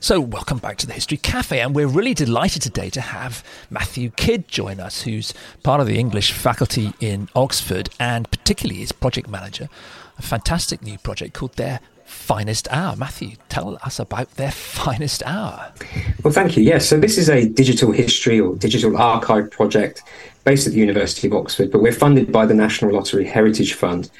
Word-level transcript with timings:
So, 0.00 0.20
welcome 0.20 0.58
back 0.58 0.76
to 0.76 0.86
the 0.86 0.92
History 0.92 1.16
Cafe, 1.16 1.60
and 1.60 1.74
we're 1.74 1.88
really 1.88 2.14
delighted 2.14 2.62
today 2.62 2.88
to 2.90 3.00
have 3.00 3.42
Matthew 3.68 4.10
Kidd 4.10 4.46
join 4.46 4.78
us, 4.78 5.02
who's 5.02 5.34
part 5.64 5.80
of 5.80 5.88
the 5.88 5.98
English 5.98 6.30
faculty 6.30 6.92
in 7.00 7.28
Oxford 7.34 7.90
and 7.98 8.30
particularly 8.30 8.80
is 8.80 8.92
project 8.92 9.28
manager, 9.28 9.68
a 10.16 10.22
fantastic 10.22 10.82
new 10.82 10.98
project 10.98 11.34
called 11.34 11.54
Their 11.54 11.80
Finest 12.04 12.68
Hour. 12.70 12.94
Matthew, 12.94 13.32
tell 13.48 13.76
us 13.82 13.98
about 13.98 14.30
Their 14.36 14.52
Finest 14.52 15.24
Hour. 15.26 15.72
Well, 16.22 16.32
thank 16.32 16.56
you. 16.56 16.62
Yes, 16.62 16.88
so 16.88 17.00
this 17.00 17.18
is 17.18 17.28
a 17.28 17.48
digital 17.48 17.90
history 17.90 18.38
or 18.38 18.54
digital 18.54 18.96
archive 18.96 19.50
project 19.50 20.04
based 20.44 20.68
at 20.68 20.74
the 20.74 20.78
University 20.78 21.26
of 21.26 21.34
Oxford, 21.34 21.72
but 21.72 21.82
we're 21.82 21.90
funded 21.90 22.30
by 22.30 22.46
the 22.46 22.54
National 22.54 22.94
Lottery 22.94 23.26
Heritage 23.26 23.74
Fund. 23.74 24.12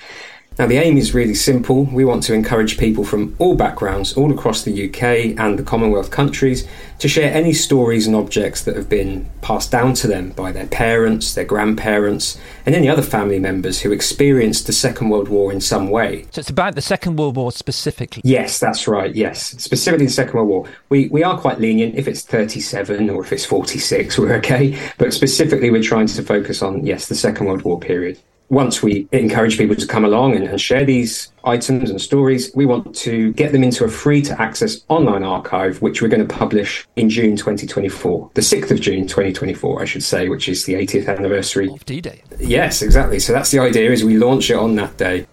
Now, 0.58 0.66
the 0.66 0.78
aim 0.78 0.96
is 0.98 1.14
really 1.14 1.34
simple. 1.34 1.84
We 1.84 2.04
want 2.04 2.24
to 2.24 2.34
encourage 2.34 2.78
people 2.78 3.04
from 3.04 3.36
all 3.38 3.54
backgrounds, 3.54 4.14
all 4.14 4.32
across 4.32 4.64
the 4.64 4.88
UK 4.88 5.38
and 5.38 5.56
the 5.56 5.62
Commonwealth 5.62 6.10
countries, 6.10 6.66
to 6.98 7.06
share 7.06 7.32
any 7.32 7.52
stories 7.52 8.08
and 8.08 8.16
objects 8.16 8.64
that 8.64 8.74
have 8.74 8.88
been 8.88 9.30
passed 9.40 9.70
down 9.70 9.94
to 9.94 10.08
them 10.08 10.30
by 10.30 10.50
their 10.50 10.66
parents, 10.66 11.34
their 11.34 11.44
grandparents, 11.44 12.40
and 12.66 12.74
any 12.74 12.88
other 12.88 13.02
family 13.02 13.38
members 13.38 13.80
who 13.82 13.92
experienced 13.92 14.66
the 14.66 14.72
Second 14.72 15.10
World 15.10 15.28
War 15.28 15.52
in 15.52 15.60
some 15.60 15.90
way. 15.90 16.26
So 16.32 16.40
it's 16.40 16.50
about 16.50 16.74
the 16.74 16.82
Second 16.82 17.20
World 17.20 17.36
War 17.36 17.52
specifically? 17.52 18.22
Yes, 18.24 18.58
that's 18.58 18.88
right, 18.88 19.14
yes. 19.14 19.50
Specifically 19.62 20.06
the 20.06 20.12
Second 20.12 20.34
World 20.34 20.48
War. 20.48 20.64
We, 20.88 21.06
we 21.10 21.22
are 21.22 21.38
quite 21.38 21.60
lenient. 21.60 21.94
If 21.94 22.08
it's 22.08 22.22
37 22.22 23.10
or 23.10 23.22
if 23.22 23.32
it's 23.32 23.44
46, 23.44 24.18
we're 24.18 24.34
okay. 24.38 24.76
But 24.98 25.14
specifically, 25.14 25.70
we're 25.70 25.84
trying 25.84 26.08
to 26.08 26.22
focus 26.24 26.62
on, 26.62 26.84
yes, 26.84 27.06
the 27.06 27.14
Second 27.14 27.46
World 27.46 27.62
War 27.62 27.78
period 27.78 28.18
once 28.50 28.82
we 28.82 29.06
encourage 29.12 29.58
people 29.58 29.76
to 29.76 29.86
come 29.86 30.04
along 30.04 30.34
and, 30.34 30.46
and, 30.46 30.60
share 30.60 30.84
these 30.84 31.32
items 31.44 31.90
and 31.90 32.00
stories, 32.00 32.50
we 32.54 32.64
want 32.64 32.94
to 32.94 33.32
get 33.34 33.52
them 33.52 33.62
into 33.62 33.84
a 33.84 33.88
free 33.88 34.22
to 34.22 34.40
access 34.40 34.84
online 34.88 35.22
archive, 35.22 35.80
which 35.82 36.00
we're 36.00 36.08
going 36.08 36.26
to 36.26 36.34
publish 36.34 36.86
in 36.96 37.10
June 37.10 37.36
2024, 37.36 38.30
the 38.34 38.40
6th 38.40 38.70
of 38.70 38.80
June 38.80 39.06
2024, 39.06 39.82
I 39.82 39.84
should 39.84 40.02
say, 40.02 40.28
which 40.28 40.48
is 40.48 40.64
the 40.64 40.74
80th 40.74 41.14
anniversary 41.14 41.68
of 41.68 41.84
D-Day. 41.84 42.22
Yes, 42.38 42.82
exactly. 42.82 43.18
So 43.18 43.32
that's 43.32 43.50
the 43.50 43.58
idea 43.58 43.90
is 43.90 44.04
we 44.04 44.16
launch 44.16 44.50
it 44.50 44.56
on 44.56 44.74
that 44.76 44.96
day. 44.96 45.26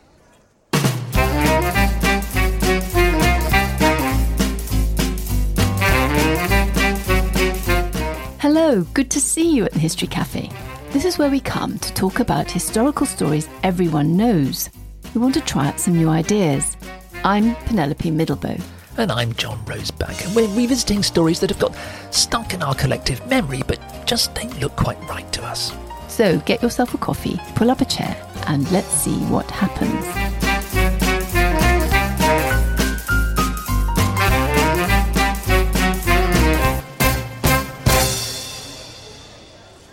Hello, 8.40 8.84
good 8.94 9.10
to 9.12 9.22
see 9.22 9.56
you 9.56 9.66
at 9.66 9.72
the 9.72 9.80
History 9.80 10.08
Cafe. 10.08 10.52
This 10.96 11.04
is 11.04 11.18
where 11.18 11.30
we 11.30 11.42
come 11.42 11.78
to 11.80 11.94
talk 11.94 12.22
about 12.22 12.50
historical 12.50 13.06
stories 13.06 13.50
everyone 13.64 14.16
knows. 14.16 14.70
We 15.14 15.20
want 15.20 15.34
to 15.34 15.42
try 15.42 15.68
out 15.68 15.78
some 15.78 15.98
new 15.98 16.08
ideas. 16.08 16.78
I'm 17.26 17.54
Penelope 17.66 18.10
Middelboe. 18.10 18.62
And 18.96 19.12
I'm 19.12 19.34
John 19.34 19.58
Rosebank, 19.66 20.26
and 20.26 20.34
we're 20.34 20.48
revisiting 20.56 21.04
stories 21.04 21.42
that 21.42 21.50
have 21.50 21.60
got 21.60 21.76
stuck 22.12 22.54
in 22.54 22.64
our 22.64 22.74
collective 22.76 23.28
memory 23.28 23.62
but 23.68 23.78
just 24.06 24.34
don't 24.36 24.58
look 24.62 24.78
quite 24.78 24.98
right 25.10 25.30
to 25.34 25.44
us. 25.44 25.74
So 26.08 26.40
get 26.40 26.62
yourself 26.64 26.94
a 26.94 26.98
coffee, 26.98 27.42
pull 27.56 27.72
up 27.72 27.82
a 27.82 27.86
chair, 27.86 28.16
and 28.48 28.72
let's 28.72 28.88
see 28.88 29.18
what 29.26 29.52
happens. 29.52 30.45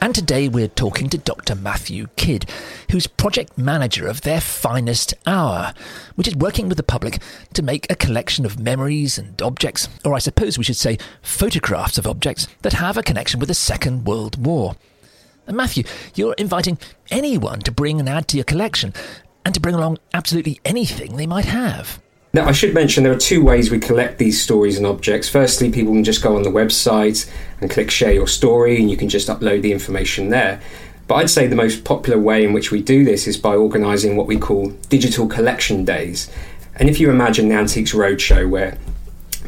And 0.03 0.17
today 0.17 0.49
we're 0.49 0.67
talking 0.67 1.09
to 1.11 1.17
Dr. 1.17 1.55
Matthew 1.55 2.09
Kidd, 2.17 2.51
who's 2.91 3.07
project 3.07 3.57
manager 3.57 4.09
of 4.09 4.23
Their 4.23 4.41
Finest 4.41 5.15
Hour, 5.29 5.73
which 6.17 6.27
is 6.27 6.35
working 6.35 6.69
with 6.69 6.77
the 6.77 6.83
public 6.83 7.21
to 7.55 7.63
make 7.63 7.89
a 7.89 7.95
collection 7.95 8.45
of 8.45 8.59
memories 8.59 9.17
and 9.17 9.41
objects, 9.41 9.89
or 10.05 10.15
I 10.15 10.19
suppose 10.19 10.59
we 10.59 10.65
should 10.65 10.75
say 10.75 10.99
photographs 11.23 11.99
of 11.99 12.09
objects 12.09 12.49
that 12.63 12.73
have 12.73 12.97
a 12.97 13.03
connection 13.05 13.39
with 13.39 13.49
the 13.49 13.55
Second 13.55 14.05
World 14.05 14.45
War. 14.45 14.75
And 15.47 15.57
Matthew, 15.57 15.85
you're 16.17 16.35
inviting 16.35 16.79
anyone 17.13 17.61
to 17.61 17.71
bring 17.71 18.01
and 18.01 18.09
add 18.09 18.27
to 18.27 18.37
your 18.37 18.43
collection, 18.43 18.93
and 19.45 19.55
to 19.55 19.61
bring 19.61 19.77
along 19.77 19.99
absolutely 20.13 20.59
anything 20.65 21.17
they 21.17 21.29
might 21.29 21.45
have. 21.45 22.03
Now, 22.35 22.49
I 22.49 22.53
should 22.53 22.73
mention 22.73 23.05
there 23.05 23.13
are 23.13 23.19
two 23.19 23.45
ways 23.45 23.71
we 23.71 23.79
collect 23.79 24.17
these 24.17 24.41
stories 24.41 24.79
and 24.79 24.87
objects. 24.87 25.29
Firstly, 25.29 25.71
people 25.71 25.93
can 25.93 26.03
just 26.03 26.23
go 26.23 26.35
on 26.35 26.45
the 26.45 26.51
website 26.51 27.31
and 27.61 27.71
click 27.71 27.91
share 27.91 28.13
your 28.13 28.27
story, 28.27 28.81
and 28.81 28.91
you 28.91 28.97
can 28.97 29.11
just 29.11 29.29
upload 29.29 29.61
the 29.61 29.73
information 29.73 30.31
there. 30.31 30.59
But 31.09 31.17
I'd 31.17 31.31
say 31.31 31.47
the 31.47 31.57
most 31.57 31.85
popular 31.85 32.19
way 32.19 32.43
in 32.43 32.55
which 32.55 32.71
we 32.71 32.81
do 32.81 33.05
this 33.05 33.27
is 33.27 33.37
by 33.37 33.55
organising 33.55 34.17
what 34.17 34.27
we 34.27 34.39
call 34.39 34.71
digital 34.89 35.27
collection 35.27 35.85
days. 35.85 36.31
And 36.77 36.89
if 36.89 36.99
you 36.99 37.11
imagine 37.11 37.51
the 37.51 37.55
Antiques 37.55 37.93
Roadshow, 37.93 38.49
where 38.49 38.79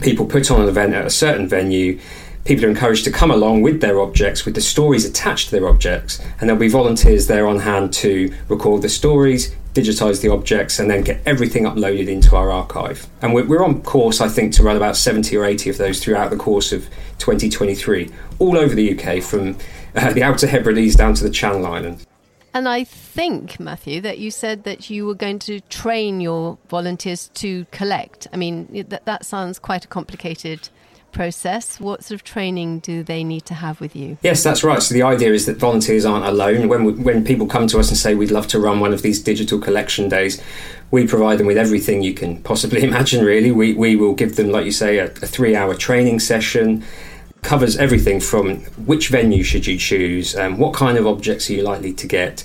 people 0.02 0.26
put 0.26 0.50
on 0.50 0.60
an 0.60 0.68
event 0.68 0.92
at 0.92 1.06
a 1.06 1.10
certain 1.10 1.48
venue, 1.48 1.98
people 2.44 2.66
are 2.66 2.68
encouraged 2.68 3.04
to 3.04 3.10
come 3.10 3.30
along 3.30 3.62
with 3.62 3.80
their 3.80 3.98
objects, 3.98 4.44
with 4.44 4.54
the 4.54 4.60
stories 4.60 5.06
attached 5.06 5.48
to 5.48 5.52
their 5.52 5.68
objects, 5.70 6.20
and 6.38 6.50
there'll 6.50 6.60
be 6.60 6.68
volunteers 6.68 7.28
there 7.28 7.46
on 7.46 7.60
hand 7.60 7.94
to 7.94 8.30
record 8.50 8.82
the 8.82 8.90
stories, 8.90 9.56
digitize 9.74 10.22
the 10.22 10.28
objects, 10.30 10.78
and 10.78 10.90
then 10.90 11.02
get 11.02 11.20
everything 11.26 11.64
uploaded 11.64 12.08
into 12.08 12.36
our 12.36 12.50
archive. 12.50 13.06
And 13.20 13.34
we're, 13.34 13.44
we're 13.44 13.64
on 13.64 13.82
course, 13.82 14.20
I 14.20 14.28
think, 14.28 14.54
to 14.54 14.62
run 14.62 14.76
about 14.76 14.96
70 14.96 15.36
or 15.36 15.44
80 15.44 15.70
of 15.70 15.78
those 15.78 16.02
throughout 16.02 16.30
the 16.30 16.36
course 16.36 16.72
of 16.72 16.84
2023, 17.18 18.10
all 18.38 18.56
over 18.56 18.74
the 18.74 18.96
UK, 18.96 19.22
from 19.22 19.58
uh, 19.94 20.12
the 20.12 20.22
Outer 20.22 20.46
Hebrides 20.46 20.96
down 20.96 21.14
to 21.14 21.24
the 21.24 21.30
Channel 21.30 21.66
Islands. 21.66 22.06
And 22.54 22.68
I 22.68 22.84
think, 22.84 23.58
Matthew, 23.58 24.00
that 24.02 24.18
you 24.18 24.30
said 24.30 24.62
that 24.62 24.88
you 24.88 25.06
were 25.06 25.16
going 25.16 25.40
to 25.40 25.60
train 25.62 26.20
your 26.20 26.56
volunteers 26.68 27.28
to 27.34 27.66
collect. 27.72 28.28
I 28.32 28.36
mean, 28.36 28.86
that, 28.88 29.06
that 29.06 29.26
sounds 29.26 29.58
quite 29.58 29.84
a 29.84 29.88
complicated 29.88 30.68
process? 31.14 31.80
What 31.80 32.04
sort 32.04 32.20
of 32.20 32.24
training 32.24 32.80
do 32.80 33.02
they 33.02 33.24
need 33.24 33.46
to 33.46 33.54
have 33.54 33.80
with 33.80 33.96
you? 33.96 34.18
Yes, 34.22 34.42
that's 34.42 34.62
right. 34.62 34.82
So 34.82 34.92
the 34.92 35.02
idea 35.02 35.32
is 35.32 35.46
that 35.46 35.56
volunteers 35.56 36.04
aren't 36.04 36.26
alone. 36.26 36.68
When 36.68 36.84
we, 36.84 36.92
when 36.92 37.24
people 37.24 37.46
come 37.46 37.66
to 37.68 37.78
us 37.78 37.88
and 37.88 37.96
say 37.96 38.14
we'd 38.14 38.30
love 38.30 38.48
to 38.48 38.60
run 38.60 38.80
one 38.80 38.92
of 38.92 39.00
these 39.00 39.22
digital 39.22 39.58
collection 39.58 40.08
days, 40.10 40.42
we 40.90 41.06
provide 41.06 41.38
them 41.38 41.46
with 41.46 41.56
everything 41.56 42.02
you 42.02 42.12
can 42.12 42.42
possibly 42.42 42.82
imagine. 42.90 43.24
Really, 43.24 43.52
we 43.52 43.72
we 43.72 43.96
will 43.96 44.14
give 44.14 44.36
them, 44.36 44.50
like 44.50 44.66
you 44.66 44.72
say, 44.72 44.98
a, 44.98 45.06
a 45.06 45.26
three-hour 45.34 45.74
training 45.76 46.20
session. 46.20 46.84
Covers 47.42 47.76
everything 47.76 48.20
from 48.20 48.60
which 48.86 49.08
venue 49.08 49.42
should 49.42 49.66
you 49.66 49.76
choose, 49.78 50.34
um, 50.34 50.56
what 50.56 50.72
kind 50.72 50.96
of 50.96 51.06
objects 51.06 51.50
are 51.50 51.52
you 51.52 51.62
likely 51.62 51.92
to 51.92 52.06
get, 52.06 52.42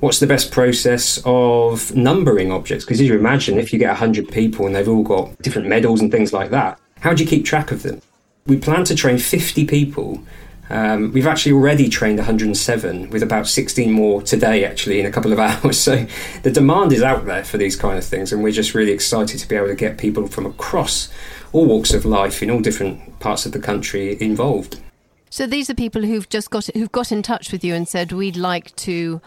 what's 0.00 0.18
the 0.18 0.26
best 0.26 0.50
process 0.50 1.22
of 1.24 1.94
numbering 1.96 2.52
objects? 2.52 2.84
Because 2.84 3.00
as 3.00 3.06
you 3.06 3.16
imagine, 3.16 3.56
if 3.56 3.72
you 3.72 3.78
get 3.78 3.88
100 3.88 4.28
people 4.28 4.66
and 4.66 4.74
they've 4.74 4.88
all 4.88 5.04
got 5.04 5.38
different 5.38 5.68
medals 5.68 6.02
and 6.02 6.10
things 6.10 6.34
like 6.34 6.50
that, 6.50 6.78
how 7.00 7.14
do 7.14 7.22
you 7.22 7.28
keep 7.30 7.44
track 7.46 7.70
of 7.70 7.82
them? 7.82 8.02
We 8.46 8.56
plan 8.56 8.84
to 8.84 8.94
train 8.94 9.18
50 9.18 9.66
people. 9.66 10.22
Um, 10.68 11.12
we've 11.12 11.26
actually 11.26 11.52
already 11.52 11.88
trained 11.88 12.18
107, 12.18 13.10
with 13.10 13.22
about 13.22 13.46
16 13.46 13.92
more 13.92 14.22
today, 14.22 14.64
actually, 14.64 15.00
in 15.00 15.06
a 15.06 15.12
couple 15.12 15.32
of 15.32 15.38
hours. 15.38 15.78
So 15.78 16.06
the 16.42 16.50
demand 16.50 16.92
is 16.92 17.02
out 17.02 17.24
there 17.26 17.44
for 17.44 17.56
these 17.56 17.76
kind 17.76 17.98
of 17.98 18.04
things, 18.04 18.32
and 18.32 18.42
we're 18.42 18.52
just 18.52 18.74
really 18.74 18.92
excited 18.92 19.38
to 19.38 19.48
be 19.48 19.54
able 19.54 19.68
to 19.68 19.74
get 19.74 19.98
people 19.98 20.26
from 20.26 20.46
across 20.46 21.08
all 21.52 21.66
walks 21.66 21.92
of 21.92 22.04
life 22.04 22.42
in 22.42 22.50
all 22.50 22.60
different 22.60 23.20
parts 23.20 23.46
of 23.46 23.52
the 23.52 23.58
country 23.58 24.20
involved. 24.20 24.80
So 25.30 25.46
these 25.46 25.70
are 25.70 25.74
people 25.74 26.02
who've 26.02 26.28
just 26.28 26.50
got 26.50 26.66
who've 26.74 26.92
got 26.92 27.10
in 27.12 27.22
touch 27.22 27.52
with 27.52 27.64
you 27.64 27.74
and 27.74 27.88
said 27.88 28.12
we'd 28.12 28.36
like 28.36 28.74
to 28.76 29.22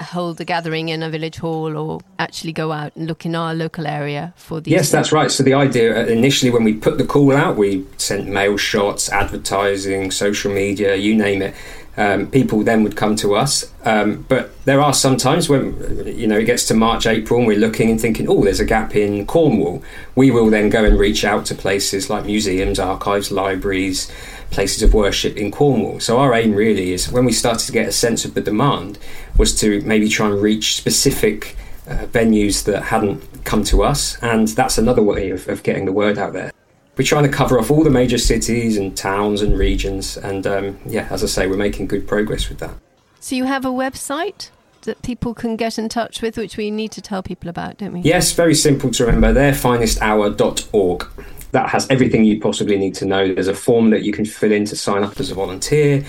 hold 0.00 0.40
a 0.40 0.44
gathering 0.44 0.88
in 0.88 1.02
a 1.02 1.10
village 1.10 1.36
hall 1.38 1.76
or 1.76 2.00
actually 2.18 2.52
go 2.52 2.72
out 2.72 2.94
and 2.96 3.06
look 3.06 3.24
in 3.26 3.34
our 3.34 3.54
local 3.54 3.86
area 3.86 4.32
for 4.36 4.60
these? 4.60 4.72
Yes, 4.72 4.90
that's 4.90 5.12
right. 5.12 5.30
So 5.30 5.42
the 5.42 5.54
idea 5.54 5.96
uh, 5.96 6.06
initially 6.06 6.50
when 6.50 6.64
we 6.64 6.74
put 6.74 6.98
the 6.98 7.04
call 7.04 7.34
out, 7.34 7.56
we 7.56 7.86
sent 7.96 8.28
mail 8.28 8.56
shots, 8.56 9.10
advertising, 9.10 10.10
social 10.10 10.52
media, 10.52 10.96
you 10.96 11.14
name 11.16 11.42
it. 11.42 11.54
Um, 11.96 12.30
people 12.30 12.62
then 12.62 12.84
would 12.84 12.94
come 12.94 13.16
to 13.16 13.34
us. 13.34 13.72
Um, 13.84 14.24
but 14.28 14.52
there 14.66 14.80
are 14.80 14.94
some 14.94 15.16
times 15.16 15.48
when 15.48 16.06
you 16.06 16.28
know 16.28 16.38
it 16.38 16.44
gets 16.44 16.64
to 16.66 16.74
March, 16.74 17.08
April, 17.08 17.40
and 17.40 17.48
we're 17.48 17.58
looking 17.58 17.90
and 17.90 18.00
thinking, 18.00 18.28
oh, 18.28 18.44
there's 18.44 18.60
a 18.60 18.64
gap 18.64 18.94
in 18.94 19.26
Cornwall. 19.26 19.82
We 20.14 20.30
will 20.30 20.48
then 20.48 20.70
go 20.70 20.84
and 20.84 20.96
reach 20.96 21.24
out 21.24 21.44
to 21.46 21.56
places 21.56 22.08
like 22.08 22.24
museums, 22.24 22.78
archives, 22.78 23.32
libraries, 23.32 24.08
places 24.50 24.82
of 24.82 24.94
worship 24.94 25.36
in 25.36 25.50
Cornwall. 25.50 26.00
So 26.00 26.18
our 26.18 26.34
aim 26.34 26.54
really 26.54 26.92
is 26.92 27.10
when 27.10 27.24
we 27.24 27.32
started 27.32 27.66
to 27.66 27.72
get 27.72 27.88
a 27.88 27.92
sense 27.92 28.24
of 28.24 28.34
the 28.34 28.40
demand 28.40 28.98
was 29.36 29.58
to 29.60 29.80
maybe 29.82 30.08
try 30.08 30.26
and 30.26 30.40
reach 30.40 30.76
specific 30.76 31.56
uh, 31.88 32.06
venues 32.06 32.64
that 32.64 32.84
hadn't 32.84 33.44
come 33.44 33.64
to 33.64 33.82
us, 33.82 34.22
and 34.22 34.48
that's 34.48 34.78
another 34.78 35.02
way 35.02 35.30
of, 35.30 35.48
of, 35.48 35.62
getting 35.62 35.86
the 35.86 35.92
word 35.92 36.18
out 36.18 36.34
there. 36.34 36.52
We're 36.96 37.04
trying 37.04 37.22
to 37.22 37.30
cover 37.30 37.58
off 37.58 37.70
all 37.70 37.82
the 37.82 37.90
major 37.90 38.18
cities 38.18 38.76
and 38.76 38.96
towns 38.96 39.40
and 39.40 39.56
regions, 39.56 40.16
and 40.18 40.46
um, 40.46 40.78
yeah, 40.84 41.08
as 41.10 41.22
I 41.22 41.28
say, 41.28 41.46
we're 41.46 41.56
making 41.56 41.86
good 41.86 42.06
progress 42.06 42.48
with 42.48 42.58
that. 42.58 42.74
So 43.20 43.36
you 43.36 43.44
have 43.44 43.64
a 43.64 43.70
website 43.70 44.50
that 44.82 45.00
people 45.02 45.34
can 45.34 45.56
get 45.56 45.78
in 45.78 45.88
touch 45.88 46.22
with, 46.22 46.36
which 46.36 46.56
we 46.56 46.70
need 46.70 46.90
to 46.92 47.00
tell 47.00 47.22
people 47.22 47.48
about, 47.48 47.78
don't 47.78 47.92
we? 47.92 48.00
Yes, 48.00 48.32
very 48.32 48.54
simple 48.54 48.90
to 48.92 49.06
remember. 49.06 49.32
Theirfinesthour.org 49.32 51.06
that 51.52 51.68
has 51.70 51.88
everything 51.90 52.24
you 52.24 52.40
possibly 52.40 52.76
need 52.76 52.94
to 52.96 53.04
know. 53.04 53.32
There's 53.32 53.48
a 53.48 53.54
form 53.54 53.90
that 53.90 54.02
you 54.02 54.12
can 54.12 54.24
fill 54.24 54.52
in 54.52 54.64
to 54.66 54.76
sign 54.76 55.02
up 55.02 55.18
as 55.18 55.30
a 55.30 55.34
volunteer. 55.34 56.04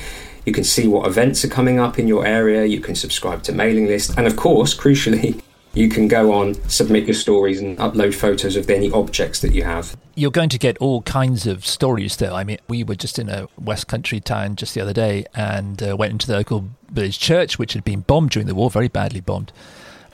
You 0.45 0.53
can 0.53 0.63
see 0.63 0.87
what 0.87 1.07
events 1.07 1.43
are 1.45 1.49
coming 1.49 1.79
up 1.79 1.99
in 1.99 2.07
your 2.07 2.25
area. 2.25 2.65
You 2.65 2.79
can 2.79 2.95
subscribe 2.95 3.43
to 3.43 3.51
mailing 3.51 3.87
list, 3.87 4.17
and 4.17 4.25
of 4.25 4.35
course, 4.35 4.75
crucially, 4.79 5.41
you 5.73 5.87
can 5.87 6.07
go 6.07 6.33
on, 6.33 6.55
submit 6.67 7.05
your 7.05 7.13
stories, 7.13 7.61
and 7.61 7.77
upload 7.77 8.15
photos 8.15 8.55
of 8.55 8.69
any 8.69 8.91
objects 8.91 9.41
that 9.41 9.53
you 9.53 9.63
have. 9.63 9.95
You're 10.15 10.31
going 10.31 10.49
to 10.49 10.57
get 10.57 10.77
all 10.79 11.03
kinds 11.03 11.45
of 11.45 11.65
stories, 11.65 12.17
though. 12.17 12.35
I 12.35 12.43
mean, 12.43 12.57
we 12.67 12.83
were 12.83 12.95
just 12.95 13.19
in 13.19 13.29
a 13.29 13.47
West 13.57 13.87
Country 13.87 14.19
town 14.19 14.55
just 14.55 14.73
the 14.73 14.81
other 14.81 14.93
day 14.93 15.25
and 15.35 15.81
uh, 15.81 15.95
went 15.95 16.13
into 16.13 16.27
the 16.27 16.33
local 16.33 16.69
village 16.89 17.19
church, 17.19 17.59
which 17.59 17.73
had 17.73 17.83
been 17.83 18.01
bombed 18.01 18.31
during 18.31 18.47
the 18.47 18.55
war, 18.55 18.69
very 18.69 18.87
badly 18.87 19.21
bombed. 19.21 19.53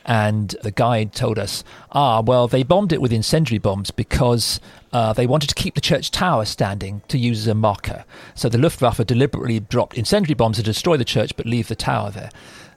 And 0.05 0.55
the 0.61 0.71
guide 0.71 1.13
told 1.13 1.39
us, 1.39 1.63
ah, 1.91 2.21
well, 2.21 2.47
they 2.47 2.61
bombed 2.61 2.93
it 2.93 3.01
with 3.01 3.11
incendiary 3.11 3.57
bombs 3.57 3.89
because 3.89 4.59
uh, 4.95 5.11
they 5.11 5.27
wanted 5.27 5.49
to 5.49 5.55
keep 5.55 5.75
the 5.75 5.81
church 5.81 6.09
tower 6.09 6.45
standing 6.45 7.01
to 7.09 7.17
use 7.17 7.39
as 7.39 7.47
a 7.47 7.53
marker. 7.53 8.05
So 8.33 8.47
the 8.47 8.57
Luftwaffe 8.57 9.05
deliberately 9.05 9.59
dropped 9.59 9.97
incendiary 9.97 10.35
bombs 10.35 10.55
to 10.55 10.63
destroy 10.63 10.95
the 10.95 11.03
church 11.03 11.35
but 11.35 11.45
leave 11.45 11.67
the 11.67 11.75
tower 11.75 12.11
there. 12.11 12.29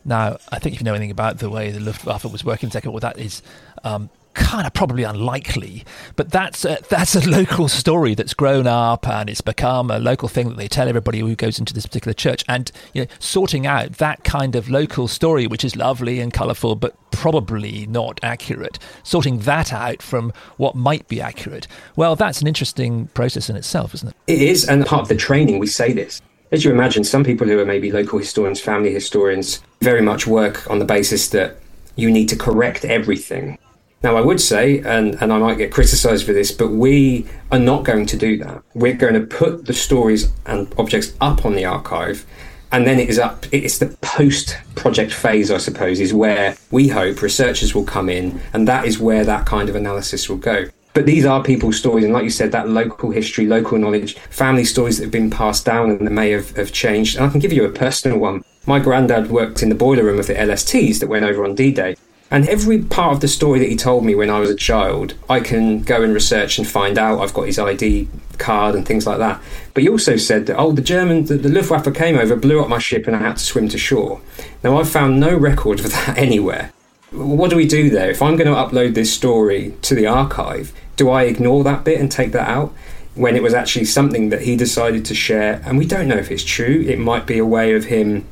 Now, 0.05 0.39
I 0.51 0.59
think 0.59 0.75
if 0.75 0.81
you 0.81 0.85
know 0.85 0.95
anything 0.95 1.13
about 1.13 1.39
the 1.39 1.49
way 1.49 1.71
the 1.71 1.79
Luftwaffe 1.79 2.25
was 2.25 2.45
working 2.45 2.73
Second 2.73 2.91
War, 2.91 2.99
that 2.99 3.21
is 3.21 3.41
um, 3.85 4.11
kind 4.39 4.67
of 4.67 4.73
probably 4.73 5.03
unlikely, 5.03 5.85
but 6.17 6.31
that's 6.31 6.65
a, 6.65 6.79
that's 6.89 7.15
a 7.15 7.29
local 7.31 7.69
story 7.69 8.15
that's 8.15 8.35
grown 8.35 8.67
up 8.67 9.07
and 9.07 9.29
it's 9.29 9.41
become 9.41 9.91
a 9.91 9.99
local 9.99 10.29
thing 10.29 10.49
that 10.49 10.57
they 10.57 10.69
tell 10.69 10.89
everybody 10.89 11.19
who 11.19 11.35
goes 11.35 11.59
into 11.59 11.75
this 11.75 11.85
particular 11.85 12.15
church. 12.15 12.45
And 12.49 12.71
you 12.95 13.03
know, 13.03 13.09
sorting 13.19 13.67
out 13.67 13.93
that 13.99 14.25
kind 14.25 14.57
of 14.57 14.71
local 14.71 15.09
story, 15.09 15.47
which 15.47 15.65
is 15.65 15.77
lovely 15.77 16.21
and 16.21 16.33
colourful, 16.33 16.77
but 16.77 16.97
probably 17.11 17.87
not 17.87 18.21
accurate, 18.23 18.79
sorting 19.03 19.41
that 19.41 19.73
out 19.73 20.01
from 20.01 20.33
what 20.57 20.75
might 20.75 21.07
be 21.09 21.21
accurate, 21.21 21.67
well, 21.97 22.17
that's 22.17 22.41
an 22.41 22.47
interesting 22.47 23.09
process 23.09 23.51
in 23.51 23.57
itself, 23.57 23.95
isn't 23.95 24.09
it? 24.09 24.17
It 24.27 24.43
is, 24.43 24.69
and 24.69 24.87
part 24.87 25.03
of 25.03 25.09
the 25.09 25.17
training 25.17 25.59
we 25.59 25.67
say 25.67 25.93
this. 25.93 26.23
As 26.51 26.65
you 26.65 26.71
imagine, 26.71 27.05
some 27.05 27.25
people 27.25 27.47
who 27.47 27.59
are 27.59 27.67
maybe 27.67 27.93
local 27.93 28.19
historians, 28.19 28.61
family 28.61 28.93
historians, 28.93 29.61
very 29.83 30.01
much 30.01 30.27
work 30.27 30.69
on 30.71 30.79
the 30.79 30.85
basis 30.85 31.29
that 31.31 31.59
you 31.97 32.11
need 32.11 32.29
to 32.31 32.37
correct 32.37 32.85
everything. 32.85 33.59
Now, 34.03 34.17
I 34.17 34.21
would 34.21 34.41
say, 34.41 34.79
and, 34.79 35.21
and 35.21 35.33
I 35.33 35.39
might 35.39 35.59
get 35.59 35.73
criticised 35.73 36.25
for 36.25 36.33
this, 36.33 36.53
but 36.53 36.71
we 36.71 37.27
are 37.51 37.59
not 37.59 37.85
going 37.85 38.07
to 38.07 38.17
do 38.17 38.39
that. 38.39 38.63
We're 38.75 38.95
going 38.95 39.15
to 39.15 39.27
put 39.27 39.67
the 39.67 39.73
stories 39.73 40.31
and 40.47 40.73
objects 40.79 41.15
up 41.21 41.45
on 41.45 41.55
the 41.55 41.65
archive, 41.65 42.25
and 42.71 42.87
then 42.87 43.01
it 43.01 43.09
is 43.09 43.19
up. 43.19 43.47
It's 43.51 43.79
the 43.79 43.89
post 44.01 44.57
project 44.77 45.13
phase, 45.13 45.51
I 45.51 45.59
suppose, 45.59 45.99
is 45.99 46.15
where 46.15 46.57
we 46.71 46.89
hope 46.89 47.23
researchers 47.23 47.75
will 47.75 47.85
come 47.85 48.09
in, 48.09 48.41
and 48.53 48.69
that 48.69 48.85
is 48.85 49.01
where 49.01 49.25
that 49.25 49.47
kind 49.47 49.69
of 49.69 49.75
analysis 49.75 50.29
will 50.29 50.37
go. 50.37 50.67
But 50.95 51.07
these 51.07 51.25
are 51.25 51.43
people's 51.43 51.77
stories, 51.77 52.05
and 52.05 52.13
like 52.13 52.25
you 52.25 52.31
said, 52.31 52.53
that 52.53 52.69
local 52.69 53.11
history, 53.11 53.47
local 53.47 53.79
knowledge, 53.79 54.17
family 54.31 54.65
stories 54.65 54.99
that 54.99 55.05
have 55.05 55.13
been 55.13 55.31
passed 55.31 55.65
down 55.65 55.91
and 55.91 56.07
that 56.07 56.13
may 56.13 56.31
have, 56.31 56.57
have 56.57 56.73
changed. 56.73 57.17
And 57.17 57.27
I 57.27 57.31
can 57.31 57.41
give 57.41 57.53
you 57.53 57.65
a 57.65 57.71
personal 57.71 58.19
one. 58.19 58.45
My 58.67 58.79
granddad 58.79 59.31
worked 59.31 59.63
in 59.63 59.71
the 59.71 59.75
boiler 59.75 60.05
room 60.05 60.19
of 60.19 60.27
the 60.27 60.35
LSTs 60.35 61.01
that 61.01 61.09
went 61.09 61.25
over 61.25 61.45
on 61.45 61.55
D 61.55 61.73
Day. 61.73 61.97
And 62.31 62.47
every 62.49 62.83
part 62.83 63.15
of 63.15 63.21
the 63.21 63.29
story 63.29 63.59
that 63.59 63.69
he 63.69 63.77
told 63.77 64.05
me 64.05 64.15
when 64.15 64.29
I 64.29 64.39
was 64.39 64.51
a 64.51 64.55
child, 64.55 65.15
I 65.31 65.41
can 65.41 65.83
go 65.83 66.03
and 66.03 66.13
research 66.13 66.59
and 66.59 66.69
find 66.69 66.99
out. 66.99 67.21
I've 67.21 67.33
got 67.33 67.47
his 67.47 67.59
ID 67.59 68.09
card 68.37 68.75
and 68.75 68.87
things 68.87 69.07
like 69.07 69.19
that. 69.19 69.41
But 69.73 69.83
he 69.83 69.89
also 69.89 70.17
said 70.17 70.47
that, 70.47 70.59
oh, 70.59 70.73
the 70.73 70.83
German, 70.83 71.25
the, 71.25 71.37
the 71.37 71.49
Luftwaffe 71.49 71.93
came 71.95 72.19
over, 72.19 72.37
blew 72.37 72.61
up 72.61 72.69
my 72.69 72.79
ship, 72.79 73.07
and 73.07 73.17
I 73.17 73.21
had 73.21 73.39
to 73.39 73.43
swim 73.43 73.69
to 73.71 73.79
shore. 73.79 74.21
Now, 74.63 74.79
I've 74.79 74.91
found 74.91 75.19
no 75.19 75.37
record 75.37 75.81
of 75.81 75.91
that 75.93 76.19
anywhere. 76.19 76.73
What 77.11 77.49
do 77.49 77.57
we 77.57 77.67
do 77.67 77.89
there? 77.89 78.11
If 78.11 78.21
I'm 78.21 78.37
going 78.37 78.49
to 78.49 78.55
upload 78.55 78.95
this 78.95 79.13
story 79.13 79.75
to 79.83 79.95
the 79.95 80.07
archive, 80.07 80.73
do 80.97 81.09
I 81.09 81.23
ignore 81.23 81.65
that 81.65 81.85
bit 81.85 81.99
and 81.99 82.13
take 82.13 82.33
that 82.33 82.49
out? 82.49 82.75
When 83.15 83.35
it 83.35 83.43
was 83.43 83.55
actually 83.55 83.87
something 83.87 84.29
that 84.29 84.43
he 84.43 84.55
decided 84.55 85.05
to 85.07 85.15
share, 85.15 85.63
and 85.65 85.79
we 85.79 85.87
don't 85.87 86.07
know 86.07 86.19
if 86.19 86.31
it's 86.31 86.45
true. 86.45 86.85
It 86.87 86.99
might 86.99 87.27
be 87.27 87.39
a 87.39 87.47
way 87.47 87.75
of 87.75 87.87
him 87.87 88.27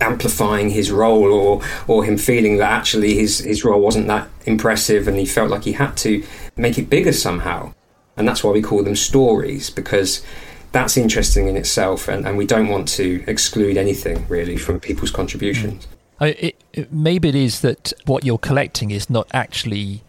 amplifying 0.00 0.70
his 0.70 0.90
role 0.90 1.32
or 1.32 1.62
or 1.86 2.04
him 2.04 2.16
feeling 2.16 2.56
that 2.56 2.70
actually 2.70 3.14
his 3.14 3.38
his 3.38 3.64
role 3.64 3.80
wasn't 3.80 4.06
that 4.06 4.28
impressive 4.44 5.06
and 5.06 5.18
he 5.18 5.26
felt 5.26 5.50
like 5.50 5.64
he 5.64 5.72
had 5.72 5.96
to 5.96 6.24
make 6.56 6.78
it 6.78 6.90
bigger 6.90 7.12
somehow 7.12 7.72
and 8.16 8.26
that's 8.26 8.42
why 8.42 8.50
we 8.50 8.62
call 8.62 8.82
them 8.82 8.96
stories 8.96 9.70
because 9.70 10.24
that's 10.72 10.96
interesting 10.96 11.48
in 11.48 11.56
itself 11.56 12.08
and, 12.08 12.26
and 12.26 12.36
we 12.36 12.46
don't 12.46 12.68
want 12.68 12.88
to 12.88 13.22
exclude 13.26 13.76
anything 13.76 14.26
really 14.28 14.56
from 14.56 14.80
people's 14.80 15.10
contributions 15.10 15.86
it, 16.20 16.56
it, 16.72 16.92
maybe 16.92 17.28
it 17.28 17.34
is 17.34 17.60
that 17.60 17.92
what 18.06 18.24
you're 18.24 18.38
collecting 18.38 18.90
is 18.90 19.08
not 19.08 19.26
actually 19.32 20.02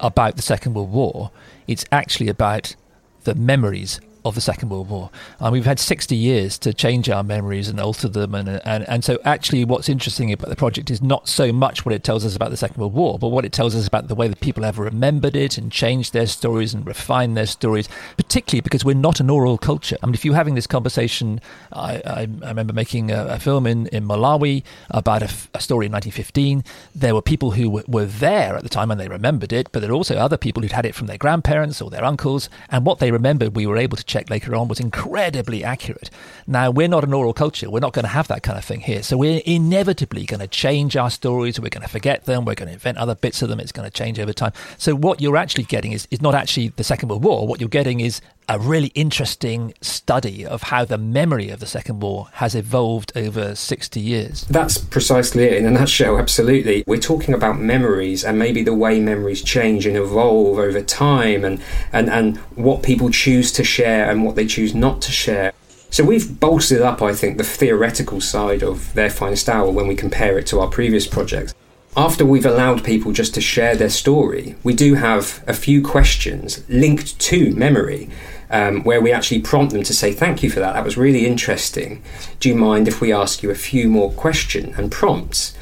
about 0.00 0.36
the 0.36 0.42
Second 0.42 0.74
World 0.74 0.92
War. 0.92 1.30
It's 1.66 1.84
actually 1.90 2.28
about 2.28 2.76
the 3.24 3.34
memories 3.34 4.00
of 4.28 4.34
the 4.34 4.40
Second 4.40 4.68
World 4.68 4.88
War. 4.88 5.10
And 5.40 5.52
we've 5.52 5.64
had 5.64 5.78
60 5.78 6.14
years 6.14 6.58
to 6.58 6.72
change 6.72 7.08
our 7.08 7.22
memories 7.22 7.68
and 7.68 7.80
alter 7.80 8.08
them. 8.08 8.34
And, 8.34 8.48
and, 8.64 8.88
and 8.88 9.04
so, 9.04 9.18
actually, 9.24 9.64
what's 9.64 9.88
interesting 9.88 10.32
about 10.32 10.48
the 10.48 10.56
project 10.56 10.90
is 10.90 11.02
not 11.02 11.28
so 11.28 11.52
much 11.52 11.84
what 11.84 11.94
it 11.94 12.04
tells 12.04 12.24
us 12.24 12.36
about 12.36 12.50
the 12.50 12.56
Second 12.56 12.80
World 12.80 12.94
War, 12.94 13.18
but 13.18 13.28
what 13.28 13.44
it 13.44 13.52
tells 13.52 13.74
us 13.74 13.86
about 13.86 14.08
the 14.08 14.14
way 14.14 14.28
that 14.28 14.40
people 14.40 14.62
have 14.62 14.78
remembered 14.78 15.36
it 15.36 15.58
and 15.58 15.72
changed 15.72 16.12
their 16.12 16.26
stories 16.26 16.74
and 16.74 16.86
refined 16.86 17.36
their 17.36 17.46
stories, 17.46 17.88
particularly 18.16 18.60
because 18.60 18.84
we're 18.84 18.94
not 18.94 19.20
an 19.20 19.30
oral 19.30 19.58
culture. 19.58 19.96
I 20.02 20.06
mean, 20.06 20.14
if 20.14 20.24
you're 20.24 20.34
having 20.34 20.54
this 20.54 20.66
conversation, 20.66 21.40
I, 21.72 22.02
I, 22.04 22.28
I 22.42 22.48
remember 22.48 22.72
making 22.72 23.10
a, 23.10 23.24
a, 23.26 23.38
film 23.38 23.66
in, 23.66 23.86
in 23.88 24.06
Malawi 24.06 24.62
about 24.90 25.22
a, 25.22 25.28
story 25.60 25.86
in 25.86 25.92
1915. 25.92 26.64
There 26.94 27.14
were 27.14 27.22
people 27.22 27.52
who 27.52 27.70
were, 27.70 27.84
were 27.86 28.04
there 28.04 28.56
at 28.56 28.62
the 28.62 28.68
time 28.68 28.90
and 28.90 29.00
they 29.00 29.08
remembered 29.08 29.52
it, 29.52 29.70
but 29.72 29.80
there 29.80 29.90
were 29.90 29.96
also 29.96 30.16
other 30.16 30.36
people 30.36 30.62
who'd 30.62 30.72
had 30.72 30.86
it 30.86 30.94
from 30.94 31.06
their 31.06 31.18
grandparents 31.18 31.80
or 31.80 31.90
their 31.90 32.04
uncles. 32.04 32.48
And 32.70 32.84
what 32.84 32.98
they 32.98 33.10
remembered, 33.10 33.56
we 33.56 33.66
were 33.66 33.76
able 33.76 33.96
to 33.96 34.04
check 34.18 34.30
later 34.30 34.54
on 34.54 34.68
was 34.68 34.80
incredibly 34.80 35.64
accurate. 35.64 36.10
Now, 36.46 36.70
we're 36.70 36.88
not 36.88 37.04
an 37.04 37.12
oral 37.12 37.32
culture. 37.32 37.70
We're 37.70 37.80
not 37.80 37.92
going 37.92 38.04
to 38.04 38.10
have 38.10 38.28
that 38.28 38.42
kind 38.42 38.58
of 38.58 38.64
thing 38.64 38.80
here. 38.80 39.02
So 39.02 39.16
we're 39.16 39.40
inevitably 39.44 40.24
going 40.26 40.40
to 40.40 40.48
change 40.48 40.96
our 40.96 41.10
stories. 41.10 41.60
We're 41.60 41.68
going 41.68 41.82
to 41.82 41.88
forget 41.88 42.24
them. 42.24 42.44
We're 42.44 42.54
going 42.54 42.68
to 42.68 42.74
invent 42.74 42.98
other 42.98 43.14
bits 43.14 43.42
of 43.42 43.48
them. 43.48 43.60
It's 43.60 43.72
going 43.72 43.88
to 43.88 43.96
change 43.96 44.18
over 44.18 44.32
time. 44.32 44.52
So 44.76 44.94
what 44.94 45.20
you're 45.20 45.36
actually 45.36 45.64
getting 45.64 45.92
is, 45.92 46.08
is 46.10 46.20
not 46.20 46.34
actually 46.34 46.68
the 46.68 46.84
Second 46.84 47.08
World 47.08 47.24
War. 47.24 47.46
What 47.46 47.60
you're 47.60 47.68
getting 47.68 48.00
is 48.00 48.20
a 48.48 48.58
really 48.58 48.88
interesting 48.88 49.74
study 49.82 50.46
of 50.46 50.62
how 50.64 50.82
the 50.84 50.96
memory 50.96 51.50
of 51.50 51.60
the 51.60 51.66
Second 51.66 52.00
War 52.00 52.28
has 52.34 52.54
evolved 52.54 53.12
over 53.14 53.54
60 53.54 54.00
years. 54.00 54.46
That's 54.48 54.78
precisely 54.78 55.44
it 55.44 55.58
in 55.58 55.66
a 55.66 55.70
nutshell, 55.70 56.18
absolutely. 56.18 56.82
We're 56.86 56.98
talking 56.98 57.34
about 57.34 57.60
memories 57.60 58.24
and 58.24 58.38
maybe 58.38 58.62
the 58.62 58.72
way 58.72 59.00
memories 59.00 59.42
change 59.42 59.84
and 59.84 59.96
evolve 59.96 60.58
over 60.58 60.80
time 60.80 61.44
and, 61.44 61.62
and, 61.92 62.08
and 62.08 62.38
what 62.56 62.82
people 62.82 63.10
choose 63.10 63.52
to 63.52 63.64
share 63.64 64.10
and 64.10 64.24
what 64.24 64.34
they 64.34 64.46
choose 64.46 64.74
not 64.74 65.02
to 65.02 65.12
share. 65.12 65.52
So 65.90 66.04
we've 66.04 66.40
bolstered 66.40 66.80
up, 66.80 67.02
I 67.02 67.14
think, 67.14 67.36
the 67.36 67.44
theoretical 67.44 68.20
side 68.20 68.62
of 68.62 68.94
Their 68.94 69.10
Finest 69.10 69.48
Hour 69.48 69.70
when 69.70 69.88
we 69.88 69.94
compare 69.94 70.38
it 70.38 70.46
to 70.48 70.60
our 70.60 70.68
previous 70.68 71.06
projects 71.06 71.54
after 71.96 72.24
we've 72.24 72.46
allowed 72.46 72.84
people 72.84 73.10
just 73.10 73.34
to 73.34 73.40
share 73.40 73.74
their 73.74 73.90
story, 73.90 74.54
we 74.62 74.72
do 74.72 74.94
have 74.94 75.42
a 75.48 75.52
few 75.52 75.82
questions 75.82 76.62
linked 76.68 77.18
to 77.18 77.52
memory 77.56 78.08
um, 78.50 78.82
where 78.84 79.00
we 79.00 79.12
actually 79.12 79.40
prompt 79.40 79.72
them 79.72 79.82
to 79.82 79.94
say, 79.94 80.12
Thank 80.12 80.42
you 80.42 80.50
for 80.50 80.60
that, 80.60 80.74
that 80.74 80.84
was 80.84 80.96
really 80.96 81.26
interesting. 81.26 82.02
Do 82.40 82.48
you 82.48 82.54
mind 82.54 82.88
if 82.88 83.00
we 83.00 83.12
ask 83.12 83.42
you 83.42 83.50
a 83.50 83.54
few 83.54 83.88
more 83.88 84.10
questions 84.12 84.78
and 84.78 84.90
prompts? 84.90 85.54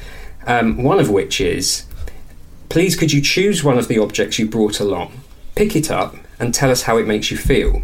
Um, 0.45 0.83
one 0.83 0.99
of 0.99 1.09
which 1.09 1.41
is, 1.41 1.85
Please 2.69 2.95
could 2.95 3.13
you 3.13 3.21
choose 3.21 3.63
one 3.63 3.77
of 3.77 3.87
the 3.87 3.99
objects 3.99 4.37
you 4.39 4.47
brought 4.47 4.79
along, 4.79 5.21
pick 5.55 5.75
it 5.75 5.89
up, 5.89 6.15
and 6.39 6.53
tell 6.53 6.69
us 6.69 6.83
how 6.83 6.97
it 6.97 7.07
makes 7.07 7.31
you 7.31 7.37
feel? 7.37 7.81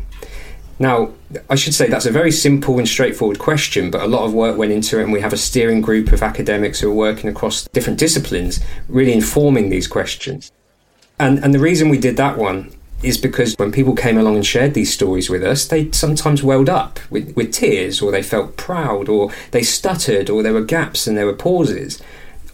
Now, 0.80 1.14
I 1.50 1.56
should 1.56 1.74
say 1.74 1.88
that's 1.88 2.06
a 2.06 2.12
very 2.12 2.32
simple 2.32 2.80
and 2.80 2.88
straightforward 2.88 3.40
question, 3.40 3.92
but 3.92 4.02
a 4.02 4.08
lot 4.08 4.26
of 4.26 4.34
work 4.34 4.58
went 4.58 4.72
into 4.72 5.00
it, 5.00 5.04
and 5.04 5.14
we 5.14 5.22
have 5.22 5.34
a 5.34 5.38
steering 5.38 5.82
group 5.82 6.12
of 6.12 6.24
academics 6.24 6.80
who 6.80 6.90
are 6.90 6.96
working 6.96 7.30
across 7.30 7.66
different 7.70 8.00
disciplines, 8.00 8.60
really 8.88 9.14
informing 9.14 9.70
these 9.70 9.88
questions. 9.88 10.52
And, 11.20 11.40
and 11.40 11.54
the 11.54 11.60
reason 11.60 11.90
we 11.90 12.00
did 12.00 12.18
that 12.18 12.38
one 12.38 12.72
is 13.04 13.18
because 13.18 13.56
when 13.56 13.72
people 13.72 13.96
came 13.96 14.18
along 14.18 14.36
and 14.36 14.46
shared 14.46 14.74
these 14.74 14.94
stories 14.94 15.30
with 15.30 15.44
us, 15.44 15.68
they 15.68 15.92
sometimes 15.92 16.44
welled 16.44 16.70
up 16.70 17.00
with, 17.10 17.36
with 17.36 17.52
tears, 17.52 18.02
or 18.02 18.12
they 18.12 18.24
felt 18.24 18.58
proud, 18.58 19.10
or 19.10 19.32
they 19.52 19.64
stuttered, 19.64 20.30
or 20.30 20.42
there 20.42 20.54
were 20.54 20.64
gaps 20.64 21.06
and 21.08 21.18
there 21.18 21.26
were 21.26 21.34
pauses. 21.34 22.02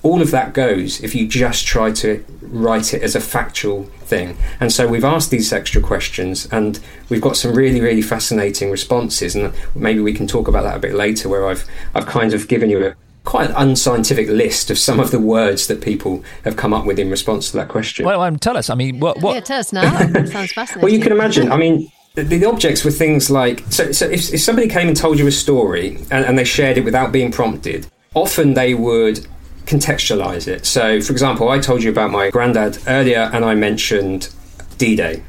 All 0.02 0.22
of 0.22 0.32
that 0.32 0.54
goes 0.54 1.04
if 1.04 1.14
you 1.14 1.28
just 1.28 1.68
try 1.68 1.92
to 1.92 2.24
write 2.42 2.94
it 2.94 3.04
as 3.04 3.16
a 3.16 3.20
factual 3.20 3.84
thing. 4.02 4.38
And 4.60 4.72
so 4.72 4.88
we've 4.88 5.04
asked 5.04 5.30
these 5.30 5.52
extra 5.52 5.82
questions, 5.82 6.48
and 6.52 6.80
we've 7.10 7.22
got 7.22 7.38
some 7.38 7.54
really, 7.54 7.82
really 7.82 8.02
fascinating 8.02 8.72
responses. 8.72 9.36
And 9.36 9.54
maybe 9.76 10.00
we 10.00 10.14
can 10.14 10.26
talk 10.26 10.48
about 10.48 10.64
that 10.64 10.78
a 10.78 10.80
bit 10.80 10.94
later, 10.94 11.30
where 11.30 11.48
I've 11.48 11.66
I've 11.94 12.06
kind 12.06 12.34
of 12.34 12.48
given 12.48 12.70
you 12.70 12.86
a 12.86 12.96
quite 13.24 13.50
an 13.50 13.56
unscientific 13.56 14.28
list 14.28 14.72
of 14.72 14.78
some 14.78 15.00
of 15.00 15.12
the 15.12 15.20
words 15.20 15.68
that 15.68 15.82
people 15.82 16.24
have 16.44 16.56
come 16.56 16.74
up 16.74 16.86
with 16.86 16.98
in 17.00 17.10
response 17.10 17.52
to 17.52 17.58
that 17.58 17.68
question. 17.68 18.06
Well, 18.06 18.22
um, 18.22 18.38
tell 18.38 18.58
us. 18.58 18.70
I 18.70 18.76
mean, 18.76 19.00
what? 19.00 19.22
what? 19.22 19.36
Yeah, 19.36 19.42
tell 19.42 19.60
us 19.60 19.74
now. 19.74 19.98
sounds 20.26 20.52
fascinating. 20.54 20.82
well, 20.82 20.92
you 20.92 21.00
can 21.00 21.12
imagine. 21.12 21.52
I 21.52 21.58
mean. 21.58 21.92
The, 22.16 22.24
the, 22.24 22.46
objects 22.46 22.84
were 22.84 22.92
things 22.92 23.30
like 23.30 23.64
so. 23.70 23.92
So 23.92 24.08
if, 24.08 24.34
if 24.34 24.42
somebody 24.42 24.68
came 24.68 24.88
and 24.88 24.98
told 24.98 25.20
you 25.20 25.28
a 25.28 25.32
story 25.32 25.98
and, 26.10 26.26
and 26.26 26.40
they 26.40 26.44
shared 26.44 26.80
it 26.80 26.84
without 26.84 27.12
being 27.12 27.32
prompted, 27.32 27.86
often 28.16 28.56
they 28.56 28.74
would 28.74 29.28
contextualize 29.66 30.48
it. 30.48 30.66
So, 30.66 31.00
for 31.02 31.14
example, 31.14 31.50
I 31.50 31.60
told 31.60 31.84
you 31.84 31.92
about 31.92 32.10
my 32.10 32.32
granddad 32.32 32.80
earlier 32.88 33.30
and 33.32 33.46
I 33.46 33.54
mentioned 33.54 34.30
D 34.80 34.96
Day. 34.96 35.22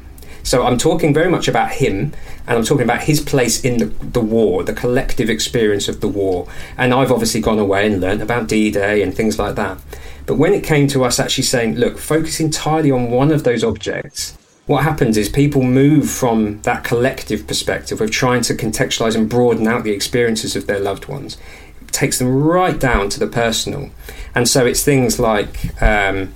So 0.43 0.65
I'm 0.65 0.77
talking 0.77 1.13
very 1.13 1.29
much 1.29 1.47
about 1.47 1.71
him, 1.71 2.13
and 2.47 2.57
I'm 2.57 2.63
talking 2.63 2.83
about 2.83 3.03
his 3.03 3.21
place 3.21 3.63
in 3.63 3.77
the, 3.77 3.85
the 3.85 4.21
war, 4.21 4.63
the 4.63 4.73
collective 4.73 5.29
experience 5.29 5.87
of 5.87 6.01
the 6.01 6.07
war. 6.07 6.47
And 6.77 6.93
I've 6.93 7.11
obviously 7.11 7.41
gone 7.41 7.59
away 7.59 7.85
and 7.85 8.01
learnt 8.01 8.21
about 8.21 8.47
D 8.47 8.71
Day 8.71 9.01
and 9.01 9.13
things 9.13 9.37
like 9.37 9.55
that. 9.55 9.79
But 10.25 10.35
when 10.35 10.53
it 10.53 10.63
came 10.63 10.87
to 10.89 11.03
us 11.03 11.19
actually 11.19 11.43
saying, 11.43 11.75
look, 11.75 11.97
focus 11.97 12.39
entirely 12.39 12.91
on 12.91 13.11
one 13.11 13.31
of 13.31 13.43
those 13.43 13.63
objects, 13.63 14.37
what 14.67 14.83
happens 14.83 15.17
is 15.17 15.27
people 15.27 15.63
move 15.63 16.09
from 16.09 16.61
that 16.61 16.83
collective 16.83 17.47
perspective 17.47 17.99
of 17.99 18.11
trying 18.11 18.41
to 18.43 18.53
contextualize 18.53 19.15
and 19.15 19.29
broaden 19.29 19.67
out 19.67 19.83
the 19.83 19.91
experiences 19.91 20.55
of 20.55 20.67
their 20.67 20.79
loved 20.79 21.07
ones. 21.07 21.37
It 21.81 21.91
takes 21.91 22.19
them 22.19 22.43
right 22.43 22.79
down 22.79 23.09
to 23.09 23.19
the 23.19 23.27
personal. 23.27 23.89
And 24.33 24.47
so 24.47 24.65
it's 24.65 24.83
things 24.83 25.19
like 25.19 25.81
um, 25.81 26.33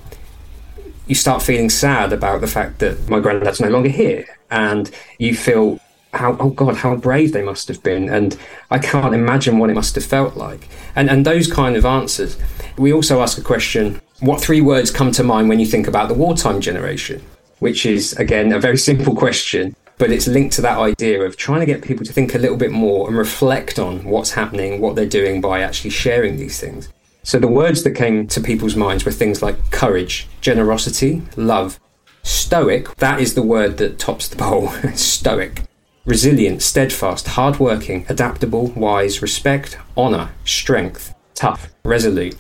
you 1.08 1.16
start 1.16 1.42
feeling 1.42 1.70
sad 1.70 2.14
about 2.14 2.42
the 2.42 2.48
fact 2.48 2.80
that 2.80 3.10
my 3.10 3.20
granddad's 3.20 3.62
no 3.62 3.70
longer 3.70 3.90
here. 3.90 4.26
And 4.50 4.90
you 5.20 5.36
feel 5.36 5.80
how 6.14 6.38
oh 6.40 6.50
god 6.50 6.78
how 6.78 6.96
brave 6.96 7.34
they 7.34 7.44
must 7.44 7.68
have 7.68 7.84
been 7.84 8.08
and 8.08 8.38
i 8.72 8.80
can't 8.80 9.14
imagine 9.14 9.60
what 9.60 9.70
it 9.70 9.74
must 9.74 9.96
have 9.96 10.06
felt 10.06 10.36
like. 10.36 10.68
And 10.96 11.10
and 11.10 11.26
those 11.26 11.52
kind 11.52 11.76
of 11.76 11.86
answers. 11.86 12.38
We 12.78 12.94
also 12.94 13.22
ask 13.22 13.38
a 13.38 13.42
question 13.42 14.02
what 14.22 14.42
three 14.42 14.62
words 14.62 14.92
come 14.92 15.12
to 15.12 15.24
mind 15.24 15.50
when 15.50 15.60
you 15.60 15.66
think 15.66 15.88
about 15.88 16.08
the 16.08 16.14
wartime 16.14 16.62
generation? 16.62 17.22
Which 17.60 17.86
is 17.86 18.14
again 18.14 18.54
a 18.54 18.60
very 18.60 18.78
simple 18.90 19.16
question 19.16 19.76
but 19.98 20.12
it's 20.12 20.28
linked 20.28 20.54
to 20.54 20.62
that 20.62 20.78
idea 20.78 21.22
of 21.22 21.38
trying 21.38 21.62
to 21.62 21.66
get 21.66 21.82
people 21.82 22.06
to 22.06 22.12
think 22.12 22.36
a 22.36 22.38
little 22.38 22.58
bit 22.58 22.72
more 22.72 23.08
and 23.08 23.18
reflect 23.18 23.80
on 23.80 24.04
what's 24.04 24.32
happening 24.32 24.82
what 24.82 24.96
they're 24.96 25.06
doing 25.06 25.40
by 25.40 25.62
actually 25.62 25.90
sharing 25.90 26.36
these 26.38 26.60
things 26.60 26.90
so 27.26 27.38
the 27.38 27.48
words 27.48 27.84
that 27.84 27.92
came 27.92 28.26
to 28.28 28.40
people's 28.40 28.78
minds 28.78 29.04
were 29.04 29.12
things 29.12 29.42
like 29.42 29.72
courage 29.72 30.28
generosity 30.40 31.22
love 31.36 31.80
stoic 32.24 32.96
that 32.96 33.20
is 33.20 33.34
the 33.34 33.42
word 33.42 33.78
that 33.78 34.00
tops 34.00 34.30
the 34.30 34.38
bowl 34.38 34.70
stoic 34.96 35.64
resilient, 36.06 36.62
steadfast, 36.62 37.30
hardworking, 37.30 38.06
adaptable, 38.08 38.68
wise, 38.76 39.22
respect, 39.22 39.78
honour, 39.98 40.30
strength, 40.46 41.14
tough, 41.34 41.70
resolute. 41.84 42.36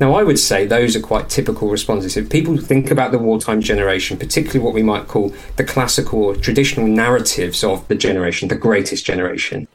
Now, 0.00 0.14
I 0.14 0.22
would 0.22 0.38
say 0.38 0.66
those 0.66 0.96
are 0.96 1.00
quite 1.00 1.28
typical 1.28 1.68
responses. 1.68 2.16
If 2.16 2.30
people 2.30 2.56
think 2.56 2.90
about 2.90 3.12
the 3.12 3.18
wartime 3.18 3.60
generation, 3.60 4.16
particularly 4.16 4.60
what 4.60 4.74
we 4.74 4.82
might 4.82 5.08
call 5.08 5.34
the 5.56 5.64
classical 5.64 6.24
or 6.24 6.34
traditional 6.34 6.86
narratives 6.86 7.62
of 7.62 7.86
the 7.88 7.94
generation, 7.94 8.48
the 8.48 8.54
greatest 8.54 9.04
generation, 9.04 9.68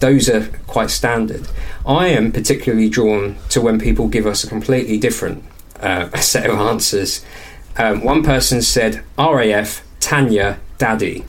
those 0.00 0.28
are 0.28 0.46
quite 0.66 0.90
standard. 0.90 1.46
I 1.86 2.08
am 2.08 2.32
particularly 2.32 2.88
drawn 2.88 3.36
to 3.50 3.60
when 3.60 3.78
people 3.78 4.08
give 4.08 4.26
us 4.26 4.42
a 4.42 4.48
completely 4.48 4.98
different 4.98 5.44
uh, 5.78 6.10
set 6.18 6.48
of 6.48 6.58
answers. 6.58 7.24
Um, 7.76 8.02
one 8.02 8.22
person 8.22 8.62
said, 8.62 9.04
RAF, 9.16 9.82
Tanya, 10.00 10.58
Daddy. 10.78 11.24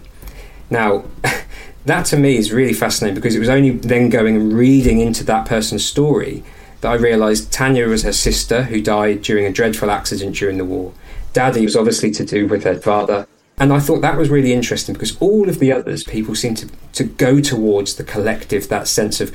Now, 0.69 1.03
that 1.85 2.05
to 2.07 2.17
me 2.17 2.37
is 2.37 2.51
really 2.51 2.73
fascinating 2.73 3.15
because 3.15 3.35
it 3.35 3.39
was 3.39 3.49
only 3.49 3.71
then 3.71 4.09
going 4.09 4.35
and 4.35 4.53
reading 4.53 4.99
into 4.99 5.23
that 5.25 5.45
person's 5.45 5.85
story 5.85 6.43
that 6.79 6.91
I 6.91 6.95
realised 6.95 7.51
Tanya 7.51 7.87
was 7.87 8.03
her 8.03 8.13
sister 8.13 8.63
who 8.63 8.81
died 8.81 9.21
during 9.21 9.45
a 9.45 9.51
dreadful 9.51 9.91
accident 9.91 10.35
during 10.35 10.57
the 10.57 10.65
war. 10.65 10.93
Daddy 11.33 11.63
was 11.63 11.75
obviously 11.75 12.11
to 12.11 12.25
do 12.25 12.47
with 12.47 12.63
her 12.63 12.79
father. 12.79 13.27
And 13.61 13.71
I 13.71 13.79
thought 13.79 14.01
that 14.01 14.17
was 14.17 14.31
really 14.31 14.53
interesting 14.53 14.93
because 14.93 15.15
all 15.21 15.47
of 15.47 15.59
the 15.59 15.71
others, 15.71 16.03
people 16.03 16.33
seem 16.33 16.55
to, 16.55 16.67
to 16.93 17.03
go 17.03 17.39
towards 17.39 17.93
the 17.93 18.03
collective, 18.03 18.67
that 18.69 18.87
sense 18.87 19.21
of 19.21 19.31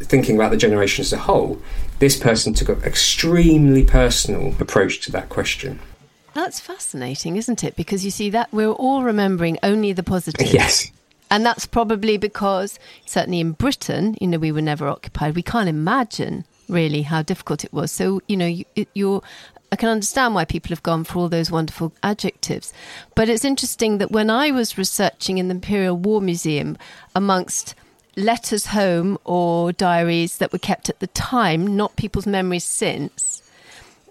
thinking 0.00 0.34
about 0.34 0.50
the 0.50 0.56
generation 0.56 1.02
as 1.02 1.12
a 1.12 1.18
whole. 1.18 1.60
This 1.98 2.18
person 2.18 2.54
took 2.54 2.70
an 2.70 2.82
extremely 2.84 3.84
personal 3.84 4.54
approach 4.58 5.00
to 5.02 5.12
that 5.12 5.28
question. 5.28 5.78
That's 6.32 6.58
fascinating, 6.58 7.36
isn't 7.36 7.62
it? 7.64 7.76
Because 7.76 8.02
you 8.02 8.10
see 8.10 8.30
that 8.30 8.50
we're 8.50 8.72
all 8.72 9.02
remembering 9.02 9.58
only 9.62 9.92
the 9.92 10.02
positive. 10.02 10.54
Yes. 10.54 10.90
And 11.30 11.44
that's 11.44 11.66
probably 11.66 12.16
because, 12.16 12.78
certainly 13.04 13.40
in 13.40 13.52
Britain, 13.52 14.16
you 14.22 14.28
know, 14.28 14.38
we 14.38 14.52
were 14.52 14.62
never 14.62 14.88
occupied. 14.88 15.34
We 15.34 15.42
can't 15.42 15.68
imagine 15.68 16.46
really 16.70 17.02
how 17.02 17.20
difficult 17.20 17.62
it 17.62 17.74
was. 17.74 17.92
So, 17.92 18.22
you 18.26 18.38
know, 18.38 18.46
you, 18.46 18.64
you're, 18.94 19.22
I 19.72 19.76
can 19.76 19.88
understand 19.88 20.34
why 20.34 20.44
people 20.44 20.70
have 20.70 20.82
gone 20.82 21.04
for 21.04 21.18
all 21.18 21.28
those 21.28 21.50
wonderful 21.50 21.92
adjectives. 22.02 22.72
But 23.14 23.28
it's 23.28 23.44
interesting 23.44 23.98
that 23.98 24.12
when 24.12 24.30
I 24.30 24.50
was 24.50 24.78
researching 24.78 25.38
in 25.38 25.48
the 25.48 25.54
Imperial 25.54 25.96
War 25.96 26.20
Museum 26.20 26.78
amongst 27.14 27.74
letters 28.16 28.66
home 28.66 29.18
or 29.24 29.72
diaries 29.72 30.38
that 30.38 30.52
were 30.52 30.58
kept 30.58 30.88
at 30.88 31.00
the 31.00 31.08
time, 31.08 31.76
not 31.76 31.96
people's 31.96 32.26
memories 32.26 32.64
since, 32.64 33.42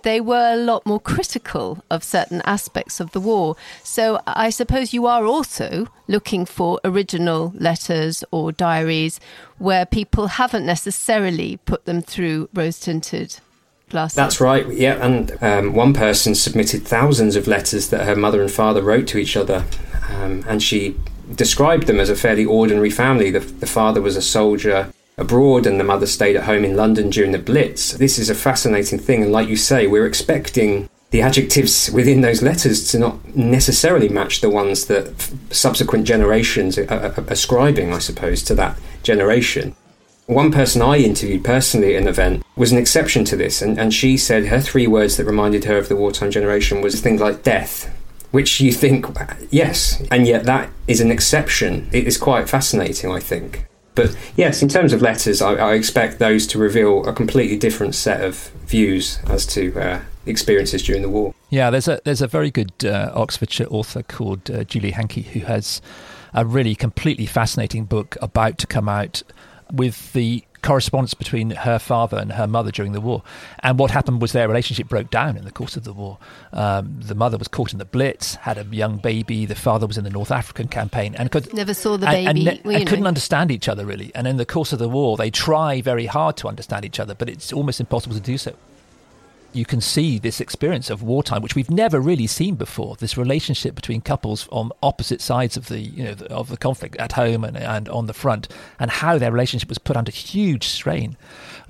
they 0.04 0.22
were 0.22 0.54
a 0.54 0.58
lot 0.58 0.86
more 0.86 1.00
critical 1.00 1.84
of 1.90 2.04
certain 2.04 2.42
aspects 2.46 3.00
of 3.00 3.12
the 3.12 3.20
war. 3.20 3.56
So 3.84 4.22
I 4.28 4.52
suppose 4.52 4.94
you 4.94 5.08
are 5.08 5.26
also 5.26 5.88
looking 6.08 6.46
for 6.46 6.80
original 6.86 7.54
letters 7.56 8.24
or 8.30 8.52
diaries 8.52 9.20
where 9.58 9.86
people 9.86 10.28
haven't 10.28 10.66
necessarily 10.66 11.58
put 11.66 11.86
them 11.86 12.04
through 12.04 12.50
rose 12.54 12.80
tinted 12.80 13.40
That's 14.16 14.42
right, 14.42 14.68
yeah. 14.68 15.06
And 15.06 15.38
um, 15.42 15.74
one 15.74 15.94
person 15.94 16.36
submitted 16.36 16.84
thousands 16.84 17.36
of 17.36 17.48
letters 17.48 17.90
that 17.90 18.06
her 18.06 18.16
mother 18.16 18.42
and 18.42 18.52
father 18.52 18.82
wrote 18.82 19.08
to 19.08 19.18
each 19.18 19.38
other, 19.38 19.66
um, 20.10 20.44
and 20.48 20.62
she 20.62 20.98
described 21.34 21.88
them 21.88 22.00
as 22.00 22.10
a 22.10 22.16
fairly 22.16 22.46
ordinary 22.46 22.90
family. 22.90 23.32
The, 23.32 23.40
the 23.40 23.68
father 23.68 24.02
was 24.02 24.16
a 24.16 24.22
soldier 24.22 24.92
abroad 25.18 25.66
and 25.66 25.80
the 25.80 25.84
mother 25.84 26.06
stayed 26.06 26.36
at 26.36 26.44
home 26.44 26.66
in 26.66 26.76
London 26.76 27.10
during 27.10 27.32
the 27.32 27.40
Blitz. 27.40 27.94
This 27.94 28.20
is 28.20 28.30
a 28.30 28.36
fascinating 28.36 29.00
thing, 29.00 29.24
and 29.24 29.32
like 29.32 29.48
you 29.48 29.56
say, 29.56 29.88
we're 29.88 30.06
expecting 30.06 30.90
the 31.12 31.22
adjectives 31.22 31.90
within 31.92 32.22
those 32.22 32.42
letters 32.42 32.92
to 32.92 33.00
not 33.00 33.36
necessarily 33.36 34.10
match 34.10 34.42
the 34.42 34.50
ones 34.50 34.88
that 34.88 35.32
subsequent 35.50 36.06
generations 36.06 36.78
are 36.78 37.14
ascribing, 37.28 37.94
I 37.94 38.00
suppose, 38.00 38.44
to 38.44 38.56
that 38.56 38.78
generation. 39.04 39.76
One 40.28 40.52
person 40.52 40.82
I 40.82 40.98
interviewed 40.98 41.44
personally 41.44 41.96
at 41.96 42.02
an 42.02 42.08
event 42.08 42.44
was 42.56 42.72
an 42.72 42.80
exception 42.80 43.26
to 43.26 43.36
this, 43.36 43.62
and, 43.62 43.80
and 43.80 43.94
she 43.94 44.18
said 44.18 44.48
her 44.48 44.60
three 44.60 44.88
words 44.88 45.18
that 45.18 45.26
reminded 45.26 45.66
her 45.66 45.78
of 45.78 45.88
the 45.88 45.96
wartime 45.96 46.32
generation 46.32 46.82
was 46.82 47.00
things 47.00 47.22
like 47.22 47.44
death, 47.44 47.96
which 48.32 48.60
you 48.60 48.72
think, 48.72 49.06
yes, 49.52 50.02
and 50.10 50.26
yet 50.26 50.46
that 50.46 50.72
is 50.88 51.00
an 51.00 51.12
exception. 51.12 51.88
It 51.92 52.08
is 52.08 52.18
quite 52.18 52.50
fascinating, 52.50 53.12
I 53.12 53.20
think. 53.20 53.68
But 53.94 54.18
yes, 54.36 54.64
in 54.64 54.68
terms 54.68 54.94
of 54.94 55.02
letters, 55.04 55.44
I, 55.44 55.54
I, 55.54 55.74
expect 55.76 56.18
those 56.18 56.48
to 56.48 56.58
reveal 56.58 57.08
a 57.08 57.14
completely 57.14 57.58
different 57.58 57.94
set 57.94 58.22
of 58.22 58.50
views 58.66 59.20
as 59.28 59.46
to 59.48 59.80
uh, 59.80 60.02
experiences 60.26 60.82
during 60.82 61.04
the 61.04 61.10
war. 61.10 61.36
Yeah, 61.50 61.70
there's 61.70 61.88
a 61.88 62.02
there's 62.04 62.22
a 62.22 62.28
very 62.28 62.52
good 62.52 62.74
uh, 62.84 63.12
Oxfordshire 63.14 63.68
author 63.70 64.04
called 64.04 64.52
uh, 64.52 64.66
Julie 64.66 64.92
Hankey 64.92 65.22
who 65.22 65.42
has 65.42 65.82
a 66.34 66.46
really 66.46 66.76
completely 66.76 67.26
fascinating 67.26 67.86
book 67.86 68.18
about 68.22 68.58
to 68.58 68.68
come 68.68 68.90
out 68.90 69.24
with 69.72 70.14
the 70.14 70.44
correspondence 70.66 71.14
between 71.14 71.52
her 71.52 71.78
father 71.78 72.18
and 72.18 72.32
her 72.32 72.48
mother 72.48 72.72
during 72.72 72.92
the 72.92 73.00
war. 73.00 73.22
And 73.60 73.78
what 73.78 73.92
happened 73.92 74.20
was 74.20 74.32
their 74.32 74.48
relationship 74.48 74.88
broke 74.88 75.12
down 75.12 75.38
in 75.38 75.46
the 75.46 75.52
course 75.52 75.78
of 75.78 75.84
the 75.84 75.94
war. 75.94 76.18
Um, 76.54 77.00
the 77.00 77.14
mother 77.14 77.38
was 77.38 77.48
caught 77.48 77.72
in 77.72 77.78
the 77.78 77.86
Blitz, 77.86 78.36
had 78.36 78.58
a 78.58 78.64
young 78.64 78.98
baby. 78.98 79.46
The 79.46 79.54
father 79.54 79.86
was 79.86 79.98
in 79.98 80.04
the 80.04 80.10
North 80.10 80.32
African 80.32 80.68
campaign 80.68 81.14
and 81.16 81.32
could 81.32 81.54
never 81.54 81.76
saw 81.76 81.98
the 81.98 82.08
baby 82.08 82.28
and, 82.28 82.48
and, 82.48 82.66
well, 82.66 82.76
and 82.76 82.88
couldn't 82.88 83.06
understand 83.06 83.52
each 83.52 83.70
other 83.70 83.86
really. 83.86 84.12
And 84.16 84.28
in 84.28 84.38
the 84.38 84.46
course 84.46 84.74
of 84.74 84.80
the 84.80 84.90
war, 84.90 85.18
they 85.18 85.30
try 85.30 85.82
very 85.82 86.08
hard 86.08 86.36
to 86.38 86.48
understand 86.48 86.84
each 86.84 87.00
other, 87.00 87.14
but 87.14 87.30
it's 87.30 87.54
almost 87.54 87.80
impossible 87.80 88.16
to 88.16 88.22
do 88.22 88.38
so 88.38 88.56
you 89.56 89.66
can 89.66 89.82
see 89.82 90.20
this 90.20 90.42
experience 90.42 90.90
of 90.90 91.02
wartime, 91.02 91.42
which 91.42 91.56
we've 91.56 91.72
never 91.72 92.00
really 92.00 92.28
seen 92.28 92.56
before. 92.56 92.96
This 92.96 93.18
relationship 93.18 93.76
between 93.76 94.02
couples 94.02 94.48
on 94.52 94.72
opposite 94.84 95.22
sides 95.22 95.58
of 95.58 95.68
the 95.68 95.80
you 95.80 96.04
know 96.04 96.16
of 96.30 96.50
the 96.50 96.58
conflict 96.58 96.96
at 96.98 97.14
home 97.14 97.44
and, 97.44 97.58
and 97.58 97.90
on 97.90 98.08
the 98.08 98.14
front, 98.14 98.48
and 98.80 98.92
how 98.92 99.18
their 99.18 99.32
relationship 99.32 99.70
was 99.70 99.78
put 99.78 99.96
under 99.98 100.12
huge 100.12 100.68
strain. 100.68 101.18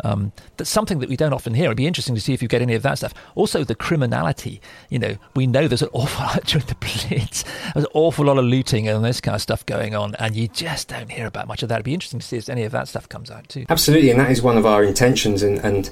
Um, 0.03 0.31
that's 0.57 0.69
something 0.69 0.99
that 0.99 1.09
we 1.09 1.15
don't 1.15 1.33
often 1.33 1.53
hear. 1.53 1.65
It'd 1.65 1.77
be 1.77 1.87
interesting 1.87 2.15
to 2.15 2.21
see 2.21 2.33
if 2.33 2.41
you 2.41 2.47
get 2.47 2.61
any 2.61 2.73
of 2.73 2.83
that 2.83 2.97
stuff. 2.97 3.13
Also, 3.35 3.63
the 3.63 3.75
criminality. 3.75 4.61
You 4.89 4.99
know, 4.99 5.15
we 5.35 5.47
know 5.47 5.67
there's 5.67 5.81
an 5.81 5.89
awful 5.93 6.25
lot 6.25 6.43
during 6.45 6.67
the 6.67 6.75
Blitz. 6.75 7.43
There's 7.73 7.85
an 7.85 7.91
awful 7.93 8.25
lot 8.25 8.37
of 8.37 8.45
looting 8.45 8.87
and 8.87 9.05
this 9.05 9.21
kind 9.21 9.35
of 9.35 9.41
stuff 9.41 9.65
going 9.65 9.95
on, 9.95 10.15
and 10.15 10.35
you 10.35 10.47
just 10.47 10.89
don't 10.89 11.11
hear 11.11 11.27
about 11.27 11.47
much 11.47 11.63
of 11.63 11.69
that. 11.69 11.75
It'd 11.75 11.85
be 11.85 11.93
interesting 11.93 12.19
to 12.19 12.25
see 12.25 12.37
if 12.37 12.49
any 12.49 12.63
of 12.63 12.71
that 12.71 12.87
stuff 12.87 13.07
comes 13.07 13.31
out 13.31 13.47
too. 13.47 13.65
Absolutely, 13.69 14.09
and 14.09 14.19
that 14.19 14.31
is 14.31 14.41
one 14.41 14.57
of 14.57 14.65
our 14.65 14.83
intentions, 14.83 15.43
and 15.43 15.59
and 15.59 15.89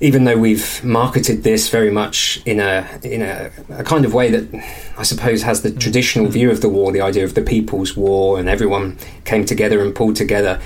even 0.00 0.24
though 0.24 0.36
we've 0.36 0.82
marketed 0.82 1.42
this 1.42 1.68
very 1.68 1.90
much 1.90 2.40
in 2.46 2.58
a 2.58 2.86
in 3.02 3.20
a, 3.22 3.50
a, 3.70 3.84
kind 3.84 4.04
of 4.04 4.14
way 4.14 4.30
that 4.30 4.64
I 4.96 5.02
suppose 5.02 5.42
has 5.42 5.62
the 5.62 5.70
traditional 5.70 6.26
view 6.26 6.50
of 6.50 6.62
the 6.62 6.68
war, 6.68 6.90
the 6.90 7.02
idea 7.02 7.24
of 7.24 7.34
the 7.34 7.42
people's 7.42 7.96
war, 7.96 8.38
and 8.38 8.48
everyone 8.48 8.96
came 9.24 9.44
together 9.44 9.82
and 9.82 9.94
pulled 9.94 10.16
together. 10.16 10.60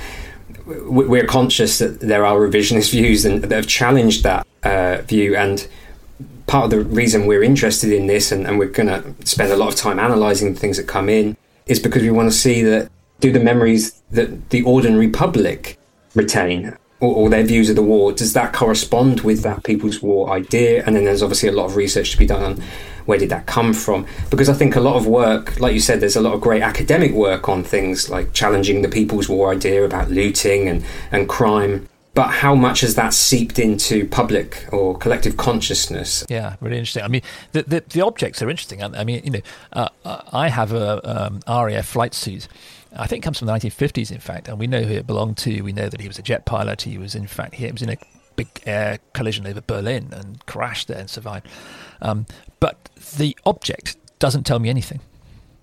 We're 0.67 1.27
conscious 1.27 1.79
that 1.79 2.01
there 2.01 2.25
are 2.25 2.37
revisionist 2.37 2.91
views 2.99 3.25
and 3.25 3.43
that 3.43 3.51
have 3.51 3.67
challenged 3.67 4.23
that 4.23 4.47
uh, 4.63 5.03
view, 5.03 5.37
and 5.37 5.67
part 6.47 6.67
of 6.67 6.71
the 6.71 6.81
reason 6.81 7.27
we're 7.27 7.43
interested 7.43 7.93
in 7.93 8.07
this, 8.07 8.31
and, 8.31 8.47
and 8.47 8.59
we're 8.59 8.69
going 8.69 8.89
to 8.89 9.27
spend 9.27 9.53
a 9.53 9.57
lot 9.57 9.69
of 9.69 9.75
time 9.75 9.99
analysing 9.99 10.55
the 10.55 10.61
things 10.61 10.77
that 10.77 10.87
come 10.87 11.09
in, 11.09 11.37
is 11.67 11.81
because 11.81 12.03
we 12.03 12.11
want 12.11 12.31
to 12.31 12.37
see 12.37 12.63
that 12.63 12.91
do 13.21 13.33
the 13.33 13.41
memories 13.41 14.01
that 14.11 14.51
the 14.51 14.63
ordinary 14.63 15.09
public 15.09 15.79
retain 16.15 16.77
or, 17.05 17.15
or, 17.15 17.31
their 17.31 17.45
views 17.45 17.69
of 17.69 17.77
the 17.77 17.83
war, 17.83 18.13
does 18.13 18.33
that 18.33 18.53
correspond 18.53 19.21
with 19.21 19.43
that 19.43 19.63
People's 19.65 20.01
War 20.01 20.31
idea? 20.31 20.83
And 20.85 20.97
then 20.97 21.05
there's 21.05 21.23
obviously 21.23 21.49
a 21.49 21.53
lot 21.53 21.67
of 21.67 21.77
research 21.77 22.13
to 22.13 22.19
be 22.19 22.27
done 22.27 22.43
on 22.43 22.63
Where 23.05 23.19
did 23.19 23.29
that 23.29 23.47
come 23.47 23.75
from? 23.75 24.07
Because 24.31 24.49
I 24.49 24.55
think 24.55 24.77
a 24.77 24.81
lot 24.81 24.97
of 24.97 25.07
work, 25.07 25.61
like 25.61 25.75
you 25.75 25.81
said, 25.81 26.01
there's 26.01 26.17
a 26.17 26.21
lot 26.21 26.35
of 26.35 26.41
great 26.41 26.63
academic 26.63 27.13
work 27.13 27.49
on 27.49 27.63
things 27.63 28.09
like 28.09 28.33
challenging 28.33 28.83
the 28.83 28.89
People's 28.89 29.29
War 29.29 29.53
idea 29.53 29.85
about 29.85 30.11
looting 30.11 30.69
and, 30.69 30.85
and 31.13 31.29
crime 31.29 31.89
but 32.15 32.29
how 32.29 32.55
much 32.55 32.81
has 32.81 32.95
that 32.95 33.13
seeped 33.13 33.59
into 33.59 34.07
public 34.07 34.67
or 34.73 34.97
collective 34.97 35.37
consciousness? 35.37 36.25
Yeah, 36.29 36.57
really 36.61 36.79
interesting. 36.79 37.03
I 37.03 37.09
mean, 37.09 37.23
the 37.53 37.63
the, 37.65 37.85
the 37.89 38.01
objects 38.03 38.41
are 38.41 38.49
interesting. 38.49 38.83
I 38.83 39.05
mean, 39.05 39.23
you 39.25 39.31
know, 39.31 39.41
uh, 39.73 39.89
uh 40.05 40.23
I 40.33 40.49
have 40.49 40.73
a 40.73 41.27
um, 41.27 41.41
RAF 41.47 41.87
flight 41.87 42.15
suit. 42.15 42.49
I 42.97 43.09
think 43.09 43.25
comes 43.25 43.41
from 43.41 43.47
the 43.47 43.53
1950s, 43.53 44.13
in 44.13 44.21
fact, 44.21 44.47
and 44.47 44.59
we 44.59 44.69
know 44.69 44.83
who 44.83 44.95
it 44.95 45.07
belonged 45.07 45.37
to. 45.39 45.63
We 45.63 45.73
know 45.73 45.89
that 45.89 46.01
he 46.01 46.07
was 46.07 46.19
a 46.19 46.23
jet 46.23 46.45
pilot. 46.45 46.83
He 46.83 46.97
was, 46.97 47.17
in 47.17 47.27
fact, 47.27 47.57
he 47.57 47.71
was 47.71 47.83
in 47.83 47.91
a 47.91 47.97
big 48.37 48.49
air 48.67 48.99
collision 49.13 49.47
over 49.47 49.61
Berlin 49.61 50.11
and 50.13 50.45
crashed 50.47 50.89
there 50.89 50.99
and 50.99 51.11
survived. 51.11 51.49
Um, 52.01 52.27
but 52.61 52.91
the 53.17 53.37
object 53.47 53.97
doesn't 54.21 54.45
tell 54.45 54.61
me 54.61 54.69
anything. 54.69 55.01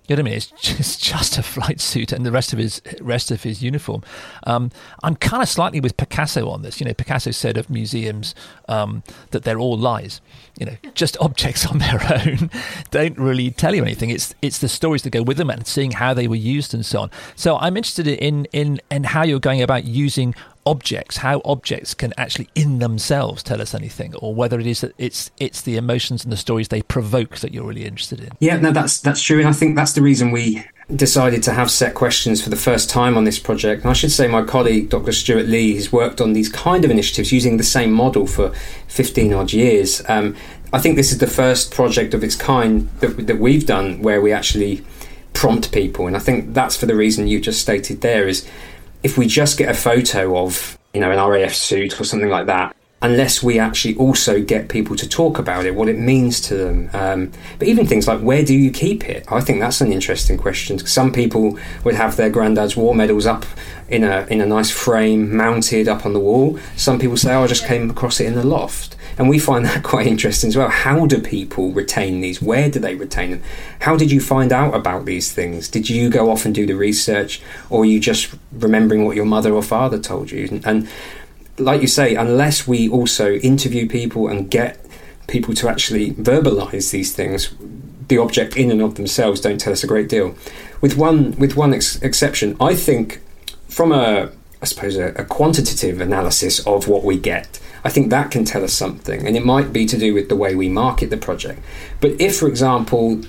You 0.08 0.16
know 0.16 0.22
what 0.22 0.28
I 0.28 0.30
mean? 0.30 0.36
It's 0.36 0.46
just, 0.60 1.02
just 1.02 1.38
a 1.38 1.42
flight 1.42 1.80
suit 1.80 2.10
and 2.12 2.26
the 2.26 2.32
rest 2.32 2.52
of 2.52 2.58
his 2.58 2.82
rest 3.00 3.30
of 3.30 3.44
his 3.44 3.62
uniform. 3.62 4.02
Um, 4.44 4.70
I'm 5.02 5.14
kind 5.14 5.42
of 5.42 5.48
slightly 5.48 5.80
with 5.80 5.96
Picasso 5.96 6.48
on 6.48 6.62
this. 6.62 6.80
You 6.80 6.86
know, 6.86 6.94
Picasso 6.94 7.30
said 7.30 7.56
of 7.56 7.70
museums 7.70 8.34
um, 8.68 9.04
that 9.30 9.44
they're 9.44 9.60
all 9.60 9.78
lies. 9.78 10.20
You 10.58 10.66
know, 10.66 10.76
just 10.94 11.16
objects 11.20 11.64
on 11.70 11.78
their 11.78 12.00
own 12.12 12.50
don't 12.90 13.16
really 13.16 13.52
tell 13.52 13.74
you 13.74 13.82
anything. 13.82 14.10
It's 14.10 14.34
it's 14.42 14.58
the 14.58 14.68
stories 14.68 15.02
that 15.02 15.10
go 15.10 15.22
with 15.22 15.36
them 15.36 15.50
and 15.50 15.66
seeing 15.66 15.92
how 15.92 16.14
they 16.14 16.26
were 16.26 16.34
used 16.34 16.74
and 16.74 16.84
so 16.84 17.02
on. 17.02 17.10
So 17.36 17.56
I'm 17.58 17.76
interested 17.76 18.08
in 18.08 18.46
in 18.46 18.80
in 18.90 19.04
how 19.04 19.22
you're 19.22 19.38
going 19.38 19.62
about 19.62 19.84
using 19.84 20.34
objects, 20.64 21.18
how 21.18 21.40
objects 21.44 21.94
can 21.94 22.12
actually 22.16 22.48
in 22.54 22.78
themselves 22.78 23.42
tell 23.42 23.60
us 23.60 23.74
anything, 23.74 24.14
or 24.16 24.34
whether 24.34 24.58
it 24.60 24.66
is 24.66 24.80
that 24.80 24.94
it's 24.98 25.30
it's 25.38 25.62
the 25.62 25.76
emotions 25.76 26.24
and 26.24 26.32
the 26.32 26.36
stories 26.36 26.68
they 26.68 26.82
provoke 26.82 27.38
that 27.38 27.52
you're 27.52 27.64
really 27.64 27.84
interested 27.84 28.20
in. 28.20 28.30
Yeah, 28.40 28.56
no, 28.56 28.70
that's 28.70 29.00
that's 29.00 29.22
true, 29.22 29.38
and 29.38 29.48
I 29.48 29.52
think 29.52 29.76
that's 29.76 29.92
the 29.92 30.02
reason 30.02 30.30
we 30.30 30.64
decided 30.94 31.42
to 31.44 31.52
have 31.52 31.70
set 31.70 31.94
questions 31.94 32.42
for 32.42 32.50
the 32.50 32.56
first 32.56 32.90
time 32.90 33.16
on 33.16 33.24
this 33.24 33.38
project. 33.38 33.82
And 33.82 33.90
I 33.90 33.94
should 33.94 34.12
say, 34.12 34.28
my 34.28 34.42
colleague 34.42 34.90
Dr. 34.90 35.12
Stuart 35.12 35.46
Lee 35.46 35.74
has 35.74 35.92
worked 35.92 36.20
on 36.20 36.32
these 36.32 36.48
kind 36.48 36.84
of 36.84 36.90
initiatives 36.90 37.32
using 37.32 37.56
the 37.56 37.64
same 37.64 37.92
model 37.92 38.26
for 38.26 38.50
15 38.88 39.32
odd 39.32 39.52
years. 39.52 40.02
Um, 40.08 40.36
I 40.72 40.80
think 40.80 40.96
this 40.96 41.12
is 41.12 41.18
the 41.18 41.26
first 41.26 41.72
project 41.72 42.14
of 42.14 42.24
its 42.24 42.34
kind 42.34 42.88
that, 43.00 43.26
that 43.26 43.38
we've 43.38 43.66
done 43.66 44.02
where 44.02 44.20
we 44.20 44.32
actually 44.32 44.84
prompt 45.32 45.72
people, 45.72 46.06
and 46.06 46.16
I 46.16 46.20
think 46.20 46.54
that's 46.54 46.76
for 46.76 46.86
the 46.86 46.94
reason 46.94 47.26
you 47.26 47.40
just 47.40 47.60
stated 47.60 48.00
there 48.00 48.28
is 48.28 48.46
if 49.02 49.18
we 49.18 49.26
just 49.26 49.58
get 49.58 49.68
a 49.68 49.74
photo 49.74 50.38
of, 50.38 50.78
you 50.94 51.00
know, 51.00 51.10
an 51.10 51.18
RAF 51.18 51.54
suit 51.54 52.00
or 52.00 52.04
something 52.04 52.28
like 52.28 52.46
that, 52.46 52.74
unless 53.02 53.42
we 53.42 53.58
actually 53.58 53.96
also 53.96 54.40
get 54.40 54.68
people 54.68 54.94
to 54.94 55.08
talk 55.08 55.38
about 55.38 55.66
it, 55.66 55.74
what 55.74 55.88
it 55.88 55.98
means 55.98 56.40
to 56.40 56.54
them. 56.54 56.88
Um, 56.92 57.32
but 57.58 57.66
even 57.66 57.86
things 57.86 58.06
like 58.06 58.20
where 58.20 58.44
do 58.44 58.54
you 58.54 58.70
keep 58.70 59.08
it? 59.08 59.30
I 59.30 59.40
think 59.40 59.60
that's 59.60 59.80
an 59.80 59.92
interesting 59.92 60.38
question. 60.38 60.78
Some 60.78 61.12
people 61.12 61.58
would 61.84 61.96
have 61.96 62.16
their 62.16 62.30
granddad's 62.30 62.76
war 62.76 62.94
medals 62.94 63.26
up 63.26 63.44
in 63.88 64.04
a 64.04 64.26
in 64.30 64.40
a 64.40 64.46
nice 64.46 64.70
frame, 64.70 65.36
mounted 65.36 65.88
up 65.88 66.06
on 66.06 66.12
the 66.12 66.20
wall. 66.20 66.58
Some 66.76 66.98
people 66.98 67.16
say, 67.16 67.34
"Oh, 67.34 67.42
I 67.42 67.46
just 67.48 67.66
came 67.66 67.90
across 67.90 68.20
it 68.20 68.26
in 68.26 68.34
the 68.34 68.46
loft." 68.46 68.96
And 69.18 69.28
we 69.28 69.38
find 69.38 69.64
that 69.66 69.82
quite 69.82 70.06
interesting 70.06 70.48
as 70.48 70.56
well. 70.56 70.68
How 70.68 71.06
do 71.06 71.20
people 71.20 71.72
retain 71.72 72.20
these? 72.20 72.40
Where 72.40 72.70
do 72.70 72.78
they 72.78 72.94
retain 72.94 73.30
them? 73.32 73.42
How 73.80 73.96
did 73.96 74.10
you 74.10 74.20
find 74.20 74.52
out 74.52 74.74
about 74.74 75.04
these 75.04 75.32
things? 75.32 75.68
Did 75.68 75.88
you 75.88 76.10
go 76.10 76.30
off 76.30 76.44
and 76.44 76.54
do 76.54 76.66
the 76.66 76.74
research, 76.74 77.42
or 77.70 77.84
you 77.84 78.00
just 78.00 78.34
remembering 78.52 79.04
what 79.04 79.16
your 79.16 79.24
mother 79.24 79.52
or 79.52 79.62
father 79.62 79.98
told 79.98 80.30
you? 80.30 80.48
And, 80.50 80.66
and 80.66 80.88
like 81.58 81.80
you 81.80 81.88
say, 81.88 82.14
unless 82.14 82.66
we 82.66 82.88
also 82.88 83.34
interview 83.34 83.88
people 83.88 84.28
and 84.28 84.50
get 84.50 84.84
people 85.26 85.54
to 85.54 85.68
actually 85.68 86.12
verbalize 86.12 86.90
these 86.90 87.14
things, 87.14 87.54
the 88.08 88.18
object 88.18 88.56
in 88.56 88.70
and 88.70 88.82
of 88.82 88.96
themselves 88.96 89.40
don't 89.40 89.58
tell 89.58 89.72
us 89.72 89.84
a 89.84 89.86
great 89.86 90.08
deal. 90.08 90.34
With 90.80 90.96
one 90.96 91.32
with 91.36 91.56
one 91.56 91.72
ex- 91.72 92.00
exception, 92.02 92.56
I 92.60 92.74
think 92.74 93.20
from 93.68 93.92
a 93.92 94.30
I 94.60 94.64
suppose 94.64 94.96
a, 94.96 95.08
a 95.14 95.24
quantitative 95.24 96.00
analysis 96.00 96.64
of 96.66 96.88
what 96.88 97.04
we 97.04 97.18
get, 97.18 97.58
I 97.84 97.90
think 97.90 98.10
that 98.10 98.30
can 98.30 98.44
tell 98.44 98.62
us 98.62 98.72
something, 98.72 99.26
and 99.26 99.36
it 99.36 99.44
might 99.44 99.72
be 99.72 99.86
to 99.86 99.98
do 99.98 100.14
with 100.14 100.28
the 100.28 100.36
way 100.36 100.54
we 100.54 100.68
market 100.68 101.10
the 101.10 101.16
project. 101.16 101.60
But 102.00 102.12
if, 102.20 102.38
for 102.38 102.46
example, 102.46 103.22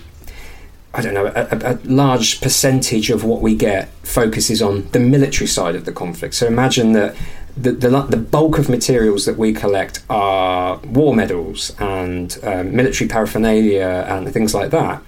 I 0.93 1.01
don't 1.01 1.15
know, 1.15 1.25
a, 1.25 1.74
a, 1.74 1.79
large 1.86 2.39
percentage 2.39 3.10
of 3.10 3.24
what 3.24 3.41
we 3.41 3.55
get 3.55 3.89
focuses 4.03 4.62
on 4.62 4.88
the 4.91 5.00
military 5.00 5.48
side 5.48 5.75
of 5.75 5.86
the 5.86 5.91
conflict. 5.91 6.36
So 6.36 6.45
imagine 6.45 6.91
that 6.93 7.15
the, 7.57 7.72
the, 7.72 7.89
the 8.03 8.17
bulk 8.17 8.60
of 8.60 8.69
materials 8.69 9.25
that 9.25 9.36
we 9.36 9.54
collect 9.54 10.04
are 10.08 10.78
war 10.78 11.15
medals 11.15 11.75
and 11.80 12.38
um, 12.43 12.75
military 12.75 13.08
paraphernalia 13.08 14.06
and 14.08 14.32
things 14.32 14.54
like 14.54 14.69
that. 14.69 15.01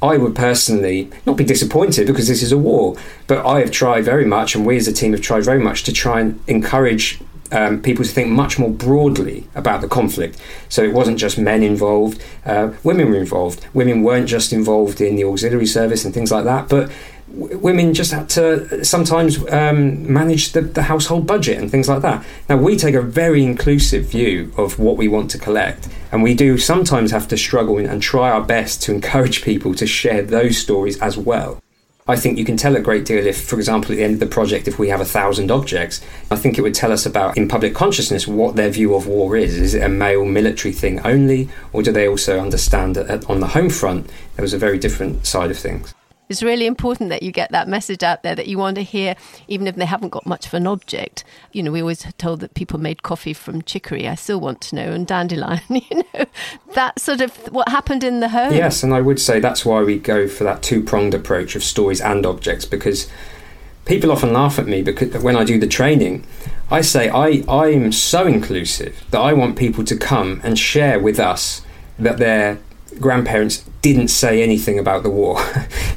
I 0.00 0.16
would 0.16 0.34
personally 0.34 1.10
not 1.26 1.36
be 1.36 1.44
disappointed 1.44 2.06
because 2.06 2.28
this 2.28 2.42
is 2.42 2.52
a 2.52 2.58
war, 2.58 2.96
but 3.26 3.44
I 3.44 3.60
have 3.60 3.72
tried 3.72 4.04
very 4.04 4.24
much, 4.24 4.54
and 4.54 4.64
we 4.64 4.76
as 4.76 4.86
a 4.86 4.92
team 4.92 5.12
have 5.12 5.20
tried 5.20 5.44
very 5.44 5.58
much 5.58 5.82
to 5.84 5.92
try 5.92 6.20
and 6.20 6.40
encourage 6.46 7.20
um, 7.52 7.80
people 7.82 8.04
to 8.04 8.10
think 8.10 8.28
much 8.28 8.58
more 8.58 8.70
broadly 8.70 9.46
about 9.54 9.80
the 9.80 9.88
conflict. 9.88 10.38
So 10.68 10.82
it 10.82 10.92
wasn't 10.92 11.18
just 11.18 11.38
men 11.38 11.62
involved, 11.62 12.22
uh, 12.44 12.72
women 12.84 13.10
were 13.10 13.16
involved. 13.16 13.66
Women 13.74 14.02
weren't 14.02 14.28
just 14.28 14.52
involved 14.52 15.00
in 15.00 15.16
the 15.16 15.24
auxiliary 15.24 15.66
service 15.66 16.04
and 16.04 16.12
things 16.12 16.30
like 16.30 16.44
that, 16.44 16.68
but 16.68 16.90
w- 17.32 17.58
women 17.58 17.94
just 17.94 18.12
had 18.12 18.28
to 18.30 18.84
sometimes 18.84 19.38
um, 19.50 20.10
manage 20.12 20.52
the, 20.52 20.62
the, 20.62 20.82
household 20.82 21.26
budget 21.26 21.58
and 21.58 21.70
things 21.70 21.88
like 21.88 22.02
that. 22.02 22.24
Now, 22.48 22.56
we 22.56 22.76
take 22.76 22.94
a 22.94 23.02
very 23.02 23.44
inclusive 23.44 24.06
view 24.06 24.52
of 24.56 24.78
what 24.78 24.96
we 24.96 25.08
want 25.08 25.30
to 25.32 25.38
collect, 25.38 25.88
and 26.12 26.22
we 26.22 26.34
do 26.34 26.58
sometimes 26.58 27.10
have 27.10 27.28
to 27.28 27.36
struggle 27.36 27.78
and 27.78 28.02
try 28.02 28.30
our 28.30 28.42
best 28.42 28.82
to 28.82 28.94
encourage 28.94 29.42
people 29.42 29.74
to 29.74 29.86
share 29.86 30.22
those 30.22 30.58
stories 30.58 31.00
as 31.00 31.16
well. 31.16 31.60
I 32.10 32.16
think 32.16 32.38
you 32.38 32.44
can 32.46 32.56
tell 32.56 32.74
a 32.74 32.80
great 32.80 33.04
deal 33.04 33.26
if, 33.26 33.44
for 33.44 33.56
example, 33.56 33.92
at 33.92 33.96
the 33.96 34.02
end 34.02 34.14
of 34.14 34.20
the 34.20 34.26
project, 34.26 34.66
if 34.66 34.78
we 34.78 34.88
have 34.88 35.02
a 35.02 35.04
thousand 35.04 35.50
objects, 35.50 36.00
I 36.30 36.36
think 36.36 36.56
it 36.56 36.62
would 36.62 36.74
tell 36.74 36.90
us 36.90 37.04
about, 37.04 37.36
in 37.36 37.48
public 37.48 37.74
consciousness, 37.74 38.26
what 38.26 38.56
their 38.56 38.70
view 38.70 38.94
of 38.94 39.06
war 39.06 39.36
is. 39.36 39.54
Is 39.54 39.74
it 39.74 39.82
a 39.82 39.90
male 39.90 40.24
military 40.24 40.72
thing 40.72 41.00
only, 41.00 41.50
or 41.74 41.82
do 41.82 41.92
they 41.92 42.08
also 42.08 42.40
understand 42.40 42.96
that 42.96 43.28
on 43.28 43.40
the 43.40 43.48
home 43.48 43.68
front 43.68 44.10
there 44.36 44.42
was 44.42 44.54
a 44.54 44.58
very 44.58 44.78
different 44.78 45.26
side 45.26 45.50
of 45.50 45.58
things? 45.58 45.94
It's 46.28 46.42
really 46.42 46.66
important 46.66 47.08
that 47.10 47.22
you 47.22 47.32
get 47.32 47.50
that 47.52 47.68
message 47.68 48.02
out 48.02 48.22
there 48.22 48.34
that 48.34 48.46
you 48.46 48.58
want 48.58 48.76
to 48.76 48.82
hear, 48.82 49.16
even 49.46 49.66
if 49.66 49.76
they 49.76 49.86
haven't 49.86 50.10
got 50.10 50.26
much 50.26 50.46
of 50.46 50.54
an 50.54 50.66
object. 50.66 51.24
You 51.52 51.62
know, 51.62 51.72
we 51.72 51.80
always 51.80 52.06
told 52.18 52.40
that 52.40 52.54
people 52.54 52.78
made 52.78 53.02
coffee 53.02 53.32
from 53.32 53.62
chicory. 53.62 54.06
I 54.06 54.14
still 54.14 54.40
want 54.40 54.60
to 54.62 54.76
know, 54.76 54.92
and 54.92 55.06
dandelion. 55.06 55.60
You 55.88 56.02
know, 56.14 56.24
that 56.74 56.98
sort 56.98 57.20
of 57.20 57.34
what 57.52 57.68
happened 57.68 58.02
in 58.02 58.20
the 58.20 58.28
home. 58.28 58.52
Yes, 58.52 58.82
and 58.82 58.92
I 58.92 59.00
would 59.00 59.20
say 59.20 59.38
that's 59.38 59.64
why 59.64 59.82
we 59.82 59.98
go 59.98 60.28
for 60.28 60.44
that 60.44 60.62
two 60.62 60.82
pronged 60.82 61.14
approach 61.14 61.54
of 61.54 61.62
stories 61.62 62.00
and 62.00 62.26
objects 62.26 62.64
because 62.64 63.08
people 63.84 64.10
often 64.10 64.32
laugh 64.32 64.58
at 64.58 64.66
me 64.66 64.82
because 64.82 65.22
when 65.22 65.36
I 65.36 65.44
do 65.44 65.58
the 65.58 65.66
training, 65.66 66.24
I 66.70 66.82
say 66.82 67.08
I 67.08 67.44
I 67.48 67.68
am 67.68 67.92
so 67.92 68.26
inclusive 68.26 69.04
that 69.10 69.20
I 69.20 69.32
want 69.32 69.56
people 69.56 69.84
to 69.84 69.96
come 69.96 70.40
and 70.44 70.58
share 70.58 71.00
with 71.00 71.18
us 71.18 71.62
that 71.98 72.18
they're 72.18 72.58
grandparents 73.00 73.64
didn't 73.82 74.08
say 74.08 74.42
anything 74.42 74.78
about 74.78 75.02
the 75.02 75.10
war. 75.10 75.40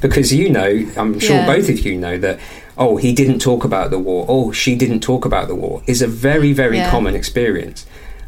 Because 0.02 0.34
you 0.34 0.50
know 0.50 0.88
i'm 0.98 1.20
sure 1.20 1.36
yeah. 1.36 1.46
both 1.46 1.70
of 1.70 1.86
you 1.86 1.96
know 1.96 2.18
that 2.18 2.40
oh 2.76 2.98
he 2.98 3.14
didn't 3.14 3.40
talk 3.40 3.64
about 3.64 3.92
the 3.92 4.00
war. 4.00 4.26
Oh 4.28 4.52
she 4.52 4.76
didn't 4.76 5.02
talk 5.02 5.26
about 5.26 5.48
the 5.48 5.54
war 5.56 5.84
is 5.86 6.02
a 6.02 6.08
very 6.08 6.54
very 6.54 6.78
yeah. 6.78 6.90
common 6.90 7.16
experience. 7.16 7.86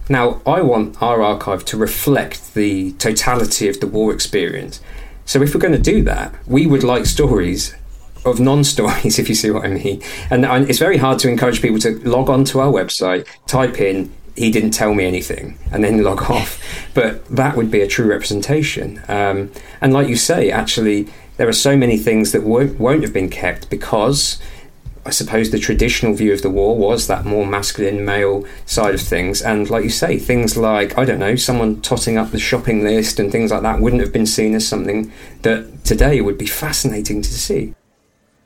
Now 0.07 0.41
i 0.45 0.61
want 0.61 1.01
our 1.01 1.23
archive 1.23 1.65
to 1.65 1.77
reflect 1.77 2.53
the 2.53 2.93
totality 2.93 3.67
of 3.67 3.79
the 3.79 3.87
war 3.87 4.13
experience. 4.13 4.81
So 5.25 5.41
if 5.41 5.55
we're 5.55 5.61
going 5.61 5.73
to 5.83 5.91
do 5.93 6.03
that 6.03 6.35
we 6.45 6.67
would 6.67 6.83
like 6.83 7.07
stories 7.07 7.75
of 8.25 8.39
non-stories 8.39 9.17
if 9.21 9.27
you 9.29 9.35
see 9.35 9.49
what 9.49 9.65
i 9.65 9.69
mean. 9.69 10.01
And, 10.29 10.45
and 10.45 10.69
it's 10.69 10.79
very 10.79 10.97
hard 10.97 11.17
to 11.19 11.29
encourage 11.29 11.61
people 11.61 11.79
to 11.79 11.91
log 12.07 12.29
on 12.29 12.45
to 12.45 12.59
our 12.59 12.71
website 12.71 13.27
type 13.47 13.79
in 13.81 14.11
he 14.35 14.51
didn't 14.51 14.71
tell 14.71 14.93
me 14.93 15.05
anything 15.05 15.57
and 15.71 15.83
then 15.83 16.03
log 16.03 16.21
off. 16.29 16.61
But 16.93 17.25
that 17.27 17.55
would 17.55 17.71
be 17.71 17.81
a 17.81 17.87
true 17.87 18.07
representation. 18.07 19.01
Um, 19.07 19.51
and 19.81 19.93
like 19.93 20.07
you 20.07 20.15
say, 20.15 20.51
actually, 20.51 21.07
there 21.37 21.47
are 21.47 21.53
so 21.53 21.75
many 21.75 21.97
things 21.97 22.31
that 22.31 22.43
won't, 22.43 22.79
won't 22.79 23.03
have 23.03 23.13
been 23.13 23.29
kept 23.29 23.69
because 23.69 24.39
I 25.05 25.09
suppose 25.09 25.51
the 25.51 25.59
traditional 25.59 26.13
view 26.13 26.31
of 26.31 26.41
the 26.41 26.49
war 26.49 26.77
was 26.77 27.07
that 27.07 27.25
more 27.25 27.45
masculine 27.45 28.05
male 28.05 28.45
side 28.65 28.95
of 28.95 29.01
things. 29.01 29.41
And 29.41 29.69
like 29.69 29.83
you 29.83 29.89
say, 29.89 30.17
things 30.17 30.55
like, 30.55 30.97
I 30.97 31.03
don't 31.03 31.19
know, 31.19 31.35
someone 31.35 31.81
totting 31.81 32.17
up 32.17 32.31
the 32.31 32.39
shopping 32.39 32.83
list 32.83 33.19
and 33.19 33.31
things 33.31 33.51
like 33.51 33.63
that 33.63 33.81
wouldn't 33.81 34.01
have 34.01 34.13
been 34.13 34.25
seen 34.25 34.55
as 34.55 34.67
something 34.67 35.11
that 35.41 35.83
today 35.83 36.21
would 36.21 36.37
be 36.37 36.45
fascinating 36.45 37.21
to 37.21 37.29
see. 37.29 37.73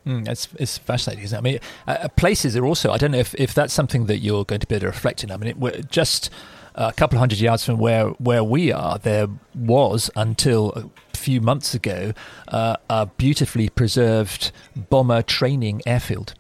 Mm, 0.08 0.26
it's, 0.26 0.48
it's 0.58 0.78
fascinating, 0.78 1.26
isn't 1.26 1.36
it? 1.36 1.40
I 1.40 1.42
mean, 1.42 1.60
uh, 1.86 1.98
uh, 2.04 2.08
places 2.08 2.56
are 2.56 2.66
also, 2.66 2.92
I 2.92 2.98
don't 2.98 3.12
know 3.12 3.18
if, 3.18 3.36
if 3.36 3.54
that's 3.54 3.74
something 3.74 4.06
that 4.06 4.20
you're 4.20 4.46
going 4.46 4.62
to 4.62 4.68
be 4.68 4.76
able 4.76 4.82
to 4.82 4.88
reflect 4.88 5.22
in. 5.24 5.32
I 5.32 5.38
mean, 5.38 5.62
it, 5.62 5.92
just 5.92 6.30
a 6.76 6.94
couple 6.94 7.18
of 7.18 7.20
hundred 7.20 7.40
yards 7.40 7.66
from 7.66 7.78
where, 7.78 8.08
where 8.12 8.44
we 8.44 8.72
are, 8.72 8.98
there 9.00 9.28
was, 9.54 10.10
until 10.16 10.92
a 11.14 11.18
few 11.18 11.42
months 11.42 11.74
ago, 11.74 12.14
uh, 12.48 12.78
a 12.90 13.08
beautifully 13.08 13.68
preserved 13.68 14.54
bomber 14.90 15.22
training 15.22 15.82
airfield. 15.86 16.34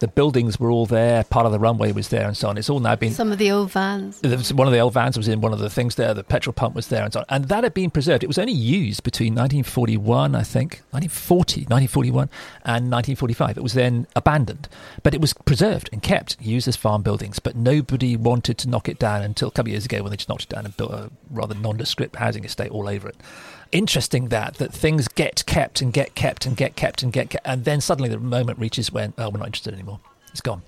The 0.00 0.08
buildings 0.08 0.60
were 0.60 0.70
all 0.70 0.86
there, 0.86 1.24
part 1.24 1.46
of 1.46 1.52
the 1.52 1.58
runway 1.58 1.92
was 1.92 2.08
there, 2.08 2.26
and 2.26 2.36
so 2.36 2.48
on. 2.48 2.58
It's 2.58 2.70
all 2.70 2.80
now 2.80 2.96
been. 2.96 3.12
Some 3.12 3.32
of 3.32 3.38
the 3.38 3.50
old 3.50 3.70
vans. 3.70 4.20
One 4.52 4.66
of 4.66 4.72
the 4.72 4.78
old 4.78 4.94
vans 4.94 5.16
was 5.16 5.28
in 5.28 5.40
one 5.40 5.52
of 5.52 5.58
the 5.58 5.70
things 5.70 5.94
there. 5.96 6.14
The 6.14 6.24
petrol 6.24 6.52
pump 6.52 6.74
was 6.74 6.88
there, 6.88 7.04
and 7.04 7.12
so 7.12 7.20
on. 7.20 7.26
And 7.28 7.44
that 7.46 7.64
had 7.64 7.74
been 7.74 7.90
preserved. 7.90 8.22
It 8.22 8.28
was 8.28 8.38
only 8.38 8.52
used 8.52 9.02
between 9.02 9.34
1941, 9.34 10.34
I 10.34 10.42
think, 10.42 10.82
1940, 10.90 11.62
1941, 11.62 12.28
and 12.64 12.90
1945. 12.90 13.58
It 13.58 13.62
was 13.62 13.74
then 13.74 14.06
abandoned, 14.14 14.68
but 15.02 15.14
it 15.14 15.20
was 15.20 15.32
preserved 15.32 15.88
and 15.92 16.02
kept, 16.02 16.40
used 16.40 16.68
as 16.68 16.76
farm 16.76 17.02
buildings. 17.02 17.38
But 17.38 17.56
nobody 17.56 18.16
wanted 18.16 18.58
to 18.58 18.68
knock 18.68 18.88
it 18.88 18.98
down 18.98 19.22
until 19.22 19.48
a 19.48 19.50
couple 19.50 19.70
of 19.70 19.72
years 19.72 19.84
ago 19.84 20.02
when 20.02 20.10
they 20.10 20.16
just 20.16 20.28
knocked 20.28 20.44
it 20.44 20.48
down 20.50 20.64
and 20.64 20.76
built 20.76 20.92
a 20.92 21.10
rather 21.30 21.54
nondescript 21.54 22.16
housing 22.16 22.44
estate 22.44 22.70
all 22.70 22.88
over 22.88 23.08
it 23.08 23.16
interesting 23.72 24.28
that 24.28 24.54
that 24.54 24.72
things 24.72 25.08
get 25.08 25.44
kept 25.46 25.80
and 25.80 25.92
get 25.92 26.14
kept 26.14 26.46
and 26.46 26.56
get 26.56 26.76
kept 26.76 27.02
and 27.02 27.12
get 27.12 27.30
kept, 27.30 27.46
and 27.46 27.64
then 27.64 27.80
suddenly 27.80 28.08
the 28.08 28.18
moment 28.18 28.58
reaches 28.58 28.92
when 28.92 29.14
oh 29.18 29.30
we're 29.30 29.38
not 29.38 29.46
interested 29.46 29.74
anymore. 29.74 30.00
It's 30.30 30.40
gone. 30.40 30.62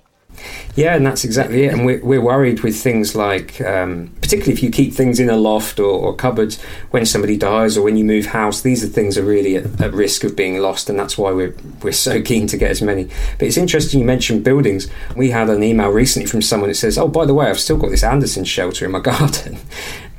Yeah, 0.75 0.95
and 0.95 1.05
that's 1.05 1.25
exactly 1.25 1.65
it. 1.65 1.73
And 1.73 1.85
we're, 1.85 2.03
we're 2.03 2.21
worried 2.21 2.61
with 2.61 2.77
things 2.77 3.13
like, 3.13 3.59
um, 3.61 4.15
particularly 4.21 4.53
if 4.53 4.63
you 4.63 4.71
keep 4.71 4.93
things 4.93 5.19
in 5.19 5.29
a 5.29 5.35
loft 5.35 5.79
or, 5.79 5.91
or, 5.91 6.15
cupboards, 6.15 6.61
when 6.91 7.05
somebody 7.05 7.35
dies 7.35 7.77
or 7.77 7.81
when 7.81 7.97
you 7.97 8.05
move 8.05 8.27
house, 8.27 8.61
these 8.61 8.83
are 8.83 8.87
things 8.87 9.17
are 9.17 9.23
really 9.23 9.57
at, 9.57 9.81
at, 9.81 9.93
risk 9.93 10.23
of 10.23 10.35
being 10.35 10.59
lost, 10.59 10.89
and 10.89 10.97
that's 10.97 11.17
why 11.17 11.31
we're 11.31 11.53
we're 11.81 11.91
so 11.91 12.21
keen 12.29 12.47
to 12.47 12.57
get 12.57 12.71
as 12.71 12.81
many. 12.81 13.09
But 13.37 13.47
it's 13.47 13.57
interesting 13.57 13.99
you 13.99 14.05
mentioned 14.05 14.43
buildings. 14.43 14.87
We 15.15 15.29
had 15.31 15.49
an 15.49 15.61
email 15.61 15.89
recently 15.89 16.27
from 16.27 16.41
someone 16.41 16.69
that 16.69 16.75
says, 16.75 16.97
"Oh, 16.97 17.07
by 17.07 17.25
the 17.25 17.33
way, 17.33 17.49
I've 17.49 17.59
still 17.59 17.77
got 17.77 17.89
this 17.89 18.03
Anderson 18.03 18.45
shelter 18.45 18.85
in 18.85 18.91
my 18.91 18.99
garden," 19.01 19.57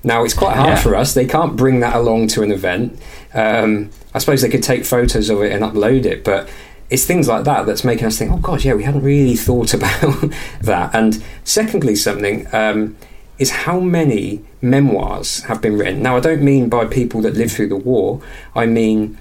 Now 0.05 0.25
it's 0.25 0.35
quite 0.35 0.57
hard 0.57 0.71
yeah. 0.71 0.83
for 0.83 0.97
us. 0.97 1.15
They 1.15 1.27
can't 1.27 1.57
bring 1.57 1.81
that 1.81 1.95
along 1.95 2.29
to 2.29 2.43
an 2.43 2.51
event. 2.51 2.99
Um, 3.35 3.91
I 4.15 4.19
suppose 4.19 4.43
they 4.43 4.49
could 4.49 4.63
take 4.63 4.85
photos 4.85 5.31
of 5.31 5.43
it 5.43 5.53
and 5.53 5.63
upload 5.65 6.05
it, 6.05 6.25
but 6.25 6.49
it's 6.91 7.07
things 7.07 7.29
like 7.29 7.45
that 7.45 7.65
that's 7.65 7.85
making 7.85 8.07
us 8.07 8.19
think, 8.19 8.31
oh 8.31 8.37
god, 8.37 8.65
yeah, 8.65 8.75
we 8.75 8.83
hadn't 8.83 9.03
really 9.03 9.37
thought 9.49 9.75
about 9.75 10.25
that. 10.61 10.95
And 10.95 11.23
secondly, 11.45 11.97
something 11.97 12.47
um, 12.55 12.97
is 13.39 13.51
how 13.51 13.81
many 13.81 14.45
memoirs 14.61 15.43
have 15.45 15.61
been 15.61 15.79
written. 15.79 16.03
Now, 16.03 16.17
I 16.17 16.21
don't 16.21 16.43
mean 16.43 16.69
by 16.69 16.85
people 16.85 17.23
that 17.23 17.35
lived 17.35 17.53
through 17.53 17.69
the 17.69 17.77
war. 17.77 18.21
I 18.55 18.67
mean 18.67 19.19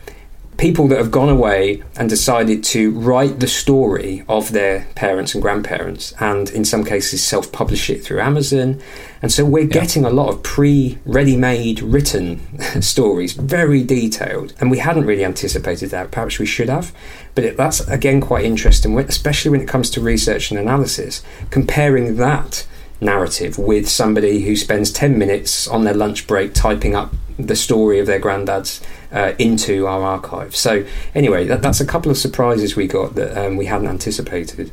people 0.61 0.87
that 0.87 0.99
have 0.99 1.09
gone 1.09 1.27
away 1.27 1.81
and 1.95 2.07
decided 2.07 2.63
to 2.63 2.91
write 2.91 3.39
the 3.39 3.47
story 3.47 4.23
of 4.29 4.51
their 4.51 4.85
parents 4.93 5.33
and 5.33 5.41
grandparents, 5.41 6.13
and 6.19 6.51
in 6.51 6.63
some 6.63 6.85
cases 6.85 7.23
self 7.23 7.51
publish 7.51 7.89
it 7.89 8.03
through 8.03 8.21
Amazon. 8.21 8.79
And 9.23 9.31
so 9.31 9.43
we're 9.43 9.61
yeah. 9.61 9.81
getting 9.81 10.05
a 10.05 10.11
lot 10.11 10.29
of 10.29 10.43
pre 10.43 10.99
ready 11.03 11.35
made 11.35 11.81
written 11.81 12.39
stories, 12.81 13.33
very 13.33 13.83
detailed. 13.83 14.53
And 14.59 14.69
we 14.69 14.77
hadn't 14.77 15.07
really 15.07 15.25
anticipated 15.25 15.89
that. 15.89 16.11
Perhaps 16.11 16.37
we 16.37 16.45
should 16.45 16.69
have. 16.69 16.93
But 17.33 17.43
it, 17.43 17.57
that's 17.57 17.79
again 17.87 18.21
quite 18.21 18.45
interesting, 18.45 18.99
especially 18.99 19.49
when 19.49 19.61
it 19.61 19.67
comes 19.67 19.89
to 19.89 19.99
research 19.99 20.51
and 20.51 20.59
analysis, 20.59 21.23
comparing 21.49 22.17
that 22.17 22.67
narrative 23.01 23.57
with 23.57 23.89
somebody 23.89 24.41
who 24.41 24.55
spends 24.55 24.91
10 24.91 25.17
minutes 25.17 25.67
on 25.67 25.85
their 25.85 25.95
lunch 25.95 26.27
break 26.27 26.53
typing 26.53 26.93
up 26.93 27.11
the 27.39 27.55
story 27.55 27.99
of 27.99 28.05
their 28.05 28.19
granddads 28.19 28.79
uh, 29.11 29.33
into 29.37 29.87
our 29.87 30.01
archive. 30.01 30.55
So, 30.55 30.85
anyway, 31.13 31.45
that, 31.47 31.61
that's 31.61 31.79
a 31.79 31.85
couple 31.85 32.11
of 32.11 32.17
surprises 32.17 32.75
we 32.75 32.87
got 32.87 33.15
that 33.15 33.37
um, 33.37 33.57
we 33.57 33.65
hadn't 33.65 33.87
anticipated. 33.87 34.71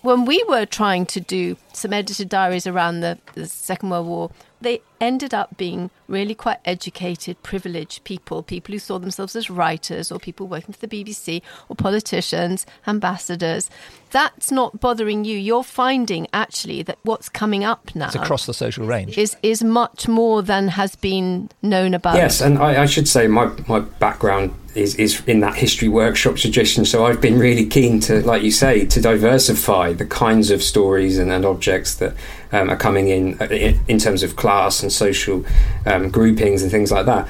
When 0.00 0.24
we 0.24 0.44
were 0.48 0.66
trying 0.66 1.06
to 1.06 1.20
do 1.20 1.56
some 1.72 1.92
edited 1.92 2.28
diaries 2.28 2.66
around 2.66 3.00
the, 3.00 3.18
the 3.34 3.46
Second 3.46 3.90
World 3.90 4.06
War, 4.06 4.30
they 4.62 4.82
ended 5.00 5.34
up 5.34 5.56
being 5.56 5.90
really 6.06 6.34
quite 6.34 6.58
educated, 6.64 7.42
privileged 7.42 8.04
people, 8.04 8.42
people 8.42 8.72
who 8.72 8.78
saw 8.78 8.98
themselves 8.98 9.34
as 9.34 9.50
writers 9.50 10.12
or 10.12 10.18
people 10.18 10.46
working 10.46 10.72
for 10.72 10.86
the 10.86 10.88
BBC 10.88 11.42
or 11.68 11.76
politicians, 11.76 12.66
ambassadors. 12.86 13.68
That's 14.10 14.50
not 14.50 14.80
bothering 14.80 15.24
you. 15.24 15.36
You're 15.38 15.64
finding 15.64 16.26
actually 16.32 16.82
that 16.82 16.98
what's 17.02 17.28
coming 17.28 17.64
up 17.64 17.94
now 17.94 18.06
it's 18.06 18.14
across 18.14 18.46
the 18.46 18.54
social 18.54 18.86
range 18.86 19.16
is 19.16 19.36
is 19.42 19.64
much 19.64 20.06
more 20.06 20.42
than 20.42 20.68
has 20.68 20.94
been 20.96 21.50
known 21.62 21.94
about. 21.94 22.16
Yes, 22.16 22.40
and 22.40 22.58
I, 22.58 22.82
I 22.82 22.86
should 22.86 23.08
say 23.08 23.26
my 23.26 23.46
my 23.66 23.80
background 23.80 24.54
is, 24.74 24.94
is 24.96 25.22
in 25.26 25.40
that 25.40 25.54
history 25.54 25.88
workshop 25.88 26.36
tradition. 26.36 26.84
So 26.84 27.04
I've 27.04 27.20
been 27.20 27.38
really 27.38 27.66
keen 27.66 28.00
to, 28.00 28.24
like 28.24 28.42
you 28.42 28.50
say, 28.50 28.86
to 28.86 29.00
diversify 29.00 29.92
the 29.92 30.06
kinds 30.06 30.50
of 30.50 30.62
stories 30.62 31.18
and, 31.18 31.30
and 31.30 31.44
objects 31.44 31.94
that 31.96 32.14
um, 32.52 32.70
are 32.70 32.76
coming 32.76 33.08
in, 33.08 33.40
uh, 33.40 33.46
in, 33.88 33.98
terms 33.98 34.22
of 34.22 34.36
class 34.36 34.82
and 34.82 34.92
social 34.92 35.44
um, 35.86 36.10
groupings 36.10 36.62
and 36.62 36.70
things 36.70 36.92
like 36.92 37.06
that. 37.06 37.28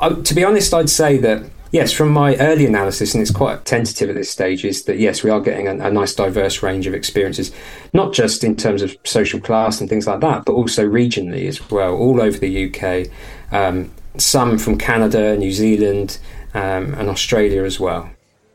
I, 0.00 0.10
to 0.10 0.34
be 0.34 0.44
honest, 0.44 0.74
I'd 0.74 0.90
say 0.90 1.16
that 1.18 1.44
yes, 1.74 1.92
from 1.92 2.10
my 2.10 2.36
early 2.36 2.66
analysis, 2.66 3.14
and 3.14 3.22
it's 3.22 3.32
quite 3.32 3.64
tentative 3.64 4.08
at 4.08 4.14
this 4.14 4.30
stage, 4.30 4.64
is 4.64 4.84
that 4.84 4.98
yes, 4.98 5.22
we 5.24 5.30
are 5.30 5.40
getting 5.40 5.66
a, 5.66 5.72
a, 5.86 5.90
nice 5.90 6.14
diverse 6.14 6.62
range 6.62 6.86
of 6.86 6.94
experiences, 6.94 7.50
not 7.92 8.12
just 8.12 8.44
in 8.44 8.54
terms 8.54 8.80
of 8.80 8.96
social 9.04 9.40
class 9.40 9.80
and 9.80 9.90
things 9.90 10.06
like 10.06 10.20
that, 10.20 10.44
but 10.44 10.52
also 10.52 10.86
regionally 10.86 11.48
as 11.48 11.68
well, 11.70 11.94
all 11.94 12.20
over 12.20 12.38
the 12.38 12.72
UK. 12.72 13.08
Um, 13.52 13.90
some 14.16 14.58
from 14.58 14.78
Canada, 14.78 15.36
New 15.36 15.50
Zealand, 15.50 16.18
um, 16.54 16.94
and 16.94 17.08
Australia 17.08 17.64
as 17.64 17.80
well. 17.80 18.08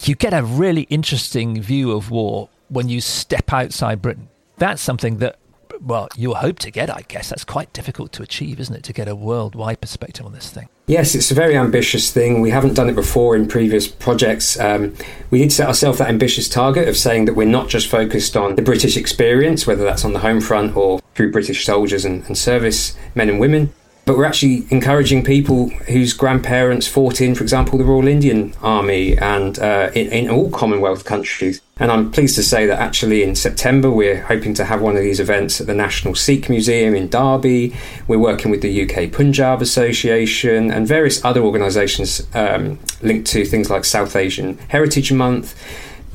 You 0.03 0.15
get 0.15 0.33
a 0.33 0.43
really 0.43 0.83
interesting 0.83 1.61
view 1.61 1.91
of 1.91 2.09
war 2.09 2.47
when 2.69 2.87
you 2.87 3.01
step 3.01 3.51
outside 3.51 4.01
Britain. 4.01 4.29
That's 4.57 4.81
something 4.81 5.17
that, 5.17 5.38
well, 5.81 6.07
you 6.15 6.33
hope 6.33 6.59
to 6.59 6.71
get, 6.71 6.89
I 6.89 7.01
guess. 7.07 7.29
That's 7.29 7.43
quite 7.43 7.71
difficult 7.73 8.11
to 8.13 8.23
achieve, 8.23 8.59
isn't 8.59 8.75
it, 8.75 8.83
to 8.83 8.93
get 8.93 9.07
a 9.07 9.15
worldwide 9.15 9.81
perspective 9.81 10.25
on 10.25 10.33
this 10.33 10.49
thing? 10.49 10.67
Yes, 10.87 11.13
it's 11.15 11.31
a 11.31 11.35
very 11.35 11.55
ambitious 11.55 12.11
thing. 12.11 12.41
We 12.41 12.49
haven't 12.49 12.73
done 12.73 12.89
it 12.89 12.95
before 12.95 13.35
in 13.35 13.47
previous 13.47 13.87
projects. 13.87 14.59
Um, 14.59 14.95
we 15.29 15.39
did 15.39 15.51
set 15.51 15.67
ourselves 15.67 15.99
that 15.99 16.09
ambitious 16.09 16.49
target 16.49 16.87
of 16.87 16.97
saying 16.97 17.25
that 17.25 17.35
we're 17.35 17.47
not 17.47 17.69
just 17.69 17.87
focused 17.87 18.35
on 18.35 18.55
the 18.55 18.61
British 18.61 18.97
experience, 18.97 19.67
whether 19.67 19.83
that's 19.83 20.03
on 20.03 20.13
the 20.13 20.19
home 20.19 20.41
front 20.41 20.75
or 20.75 20.99
through 21.15 21.31
British 21.31 21.65
soldiers 21.65 22.05
and, 22.05 22.25
and 22.25 22.37
service 22.37 22.97
men 23.13 23.29
and 23.29 23.39
women, 23.39 23.73
but 24.09 24.17
we're 24.17 24.25
actually 24.25 24.65
encouraging 24.71 25.23
people 25.23 25.69
whose 25.69 26.13
grandparents 26.13 26.87
fought 26.87 27.21
in, 27.21 27.35
for 27.35 27.43
example, 27.43 27.77
the 27.77 27.85
Royal 27.85 28.07
Indian 28.07 28.55
Army 28.59 29.15
and 29.15 29.59
uh, 29.59 29.91
in, 29.93 30.07
in, 30.11 30.29
all 30.31 30.49
Commonwealth 30.49 31.05
countries. 31.05 31.61
And 31.77 31.91
I'm 31.91 32.09
pleased 32.11 32.33
to 32.37 32.41
say 32.41 32.65
that 32.65 32.79
actually 32.79 33.21
in 33.21 33.35
September 33.35 33.91
we're 33.91 34.23
hoping 34.23 34.55
to 34.55 34.65
have 34.65 34.81
one 34.81 34.97
of 34.97 35.03
these 35.03 35.19
events 35.19 35.61
at 35.61 35.67
the 35.67 35.75
National 35.75 36.15
Sikh 36.15 36.49
Museum 36.49 36.95
in 36.95 37.07
Derby. 37.07 37.75
We're 38.07 38.17
working 38.17 38.49
with 38.49 38.63
the 38.63 38.81
UK 38.81 39.11
Punjab 39.11 39.61
Association 39.61 40.71
and 40.71 40.87
various 40.87 41.23
other 41.23 41.41
organisations 41.41 42.27
um, 42.33 42.79
linked 43.03 43.27
to 43.27 43.45
things 43.45 43.69
like 43.69 43.85
South 43.85 44.15
Asian 44.15 44.57
Heritage 44.69 45.13
Month 45.13 45.53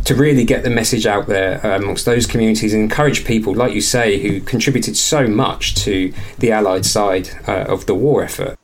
to 0.05 0.15
really 0.15 0.45
get 0.45 0.63
the 0.65 0.71
message 0.71 1.07
out 1.07 1.27
there 1.27 1.65
uh, 1.67 1.77
amongst 1.77 2.05
those 2.05 2.27
communities 2.27 2.75
and 2.75 2.83
encourage 2.83 3.25
people, 3.25 3.55
like 3.55 3.73
you 3.73 3.81
say, 3.81 4.19
who 4.21 4.41
contributed 4.41 4.97
so 4.97 5.27
much 5.27 5.75
to 5.77 6.13
the 6.39 6.53
Allied 6.53 6.85
side 6.85 7.31
uh, 7.49 7.65
of 7.69 7.87
the 7.87 7.95
war 7.95 8.23
effort. 8.23 8.59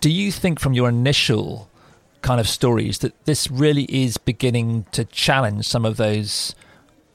Do 0.00 0.10
you 0.10 0.30
think, 0.30 0.60
from 0.60 0.74
your 0.74 0.88
initial 0.88 1.68
kind 2.22 2.40
of 2.40 2.48
stories, 2.48 2.98
that 2.98 3.12
this 3.24 3.50
really 3.50 3.84
is 3.84 4.16
beginning 4.16 4.86
to 4.92 5.04
challenge 5.04 5.66
some 5.66 5.84
of 5.84 5.96
those 5.96 6.54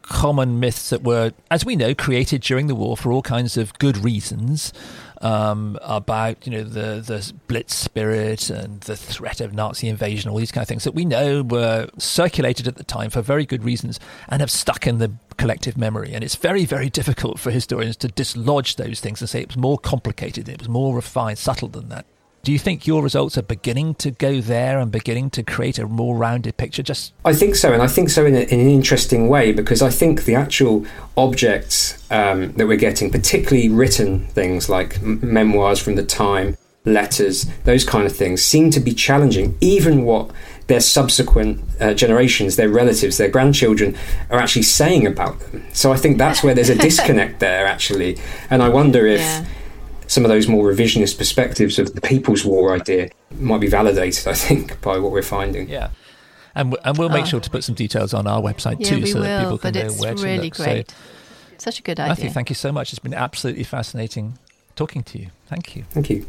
common 0.01 0.59
myths 0.59 0.89
that 0.89 1.03
were, 1.03 1.31
as 1.49 1.63
we 1.63 1.75
know, 1.75 1.93
created 1.93 2.41
during 2.41 2.67
the 2.67 2.75
war 2.75 2.97
for 2.97 3.11
all 3.11 3.21
kinds 3.21 3.57
of 3.57 3.77
good 3.79 3.97
reasons? 3.97 4.73
Um, 5.21 5.77
about 5.81 6.45
you 6.45 6.51
know 6.51 6.63
the 6.63 7.01
the 7.01 7.33
Blitz 7.47 7.75
spirit 7.75 8.49
and 8.49 8.81
the 8.81 8.95
threat 8.95 9.41
of 9.41 9.53
Nazi 9.53 9.87
invasion, 9.87 10.29
all 10.29 10.37
these 10.37 10.51
kind 10.51 10.61
of 10.61 10.67
things 10.67 10.83
that 10.83 10.93
we 10.93 11.05
know 11.05 11.43
were 11.43 11.89
circulated 11.97 12.67
at 12.67 12.75
the 12.75 12.83
time 12.83 13.09
for 13.09 13.21
very 13.21 13.45
good 13.45 13.63
reasons 13.63 13.99
and 14.27 14.41
have 14.41 14.51
stuck 14.51 14.87
in 14.87 14.99
the 14.99 15.11
collective 15.37 15.77
memory. 15.77 16.13
And 16.13 16.23
it's 16.23 16.35
very 16.35 16.65
very 16.65 16.89
difficult 16.89 17.39
for 17.39 17.51
historians 17.51 17.97
to 17.97 18.07
dislodge 18.07 18.75
those 18.77 18.99
things 18.99 19.21
and 19.21 19.29
say 19.29 19.41
it 19.41 19.49
was 19.49 19.57
more 19.57 19.77
complicated, 19.77 20.47
it 20.47 20.59
was 20.59 20.69
more 20.69 20.95
refined, 20.95 21.37
subtle 21.37 21.69
than 21.69 21.89
that. 21.89 22.05
Do 22.43 22.53
you 22.53 22.59
think 22.59 22.87
your 22.87 23.03
results 23.03 23.37
are 23.37 23.43
beginning 23.43 23.95
to 23.95 24.11
go 24.11 24.39
there 24.39 24.79
and 24.79 24.91
beginning 24.91 25.29
to 25.31 25.43
create 25.43 25.77
a 25.77 25.85
more 25.85 26.15
rounded 26.15 26.57
picture? 26.57 26.81
Just 26.81 27.13
I 27.25 27.33
think 27.33 27.55
so, 27.55 27.73
and 27.73 27.81
I 27.81 27.87
think 27.87 28.09
so 28.09 28.25
in, 28.25 28.35
a, 28.35 28.41
in 28.41 28.59
an 28.59 28.69
interesting 28.69 29.27
way 29.27 29.51
because 29.51 29.81
I 29.81 29.89
think 29.89 30.23
the 30.23 30.35
actual 30.35 30.85
objects 31.17 32.03
um, 32.11 32.53
that 32.53 32.67
we're 32.67 32.77
getting, 32.77 33.11
particularly 33.11 33.69
written 33.69 34.25
things 34.27 34.69
like 34.69 34.97
m- 34.97 35.19
memoirs 35.21 35.79
from 35.79 35.95
the 35.95 36.05
time, 36.05 36.57
letters, 36.85 37.45
those 37.65 37.83
kind 37.83 38.05
of 38.05 38.15
things, 38.15 38.41
seem 38.41 38.71
to 38.71 38.79
be 38.79 38.93
challenging 38.93 39.57
even 39.59 40.03
what 40.03 40.31
their 40.67 40.79
subsequent 40.79 41.61
uh, 41.81 41.93
generations, 41.93 42.55
their 42.55 42.69
relatives, 42.69 43.17
their 43.17 43.27
grandchildren 43.27 43.97
are 44.29 44.39
actually 44.39 44.61
saying 44.61 45.05
about 45.05 45.39
them. 45.39 45.65
So 45.73 45.91
I 45.91 45.97
think 45.97 46.17
that's 46.17 46.41
where 46.41 46.53
there's 46.53 46.69
a 46.69 46.75
disconnect 46.87 47.39
there, 47.39 47.65
actually, 47.65 48.17
and 48.49 48.63
I 48.63 48.69
wonder 48.69 49.05
if. 49.05 49.19
Yeah 49.19 49.45
some 50.09 50.25
of 50.25 50.29
those 50.29 50.47
more 50.47 50.65
revisionist 50.65 51.19
perspectives 51.19 51.77
of 51.77 51.93
the 51.93 52.01
People's 52.01 52.43
War 52.43 52.73
idea 52.73 53.11
might 53.39 53.61
be 53.61 53.67
validated, 53.67 54.27
I 54.27 54.33
think, 54.33 54.81
by 54.81 54.97
what 54.97 55.11
we're 55.11 55.21
finding. 55.21 55.69
Yeah. 55.69 55.91
And, 56.55 56.75
and 56.83 56.97
we'll 56.97 57.09
make 57.09 57.23
oh. 57.23 57.27
sure 57.27 57.39
to 57.39 57.49
put 57.49 57.63
some 57.63 57.75
details 57.75 58.13
on 58.13 58.25
our 58.25 58.41
website 58.41 58.77
yeah, 58.79 58.89
too 58.89 59.05
so 59.05 59.19
will, 59.19 59.23
that 59.23 59.43
people 59.43 59.57
can 59.59 59.73
know 59.75 59.93
where 59.93 60.15
to 60.15 60.23
really 60.23 60.49
look. 60.49 60.55
Great. 60.55 60.89
So, 60.89 60.95
Such 61.59 61.79
a 61.79 61.83
good 61.83 61.99
idea. 61.99 62.09
Matthew, 62.09 62.29
thank 62.31 62.49
you 62.49 62.55
so 62.55 62.71
much. 62.71 62.91
It's 62.91 62.99
been 62.99 63.13
absolutely 63.13 63.63
fascinating 63.63 64.39
talking 64.75 65.03
to 65.03 65.19
you. 65.19 65.27
Thank 65.45 65.75
you. 65.75 65.83
Thank 65.91 66.09
you. 66.09 66.25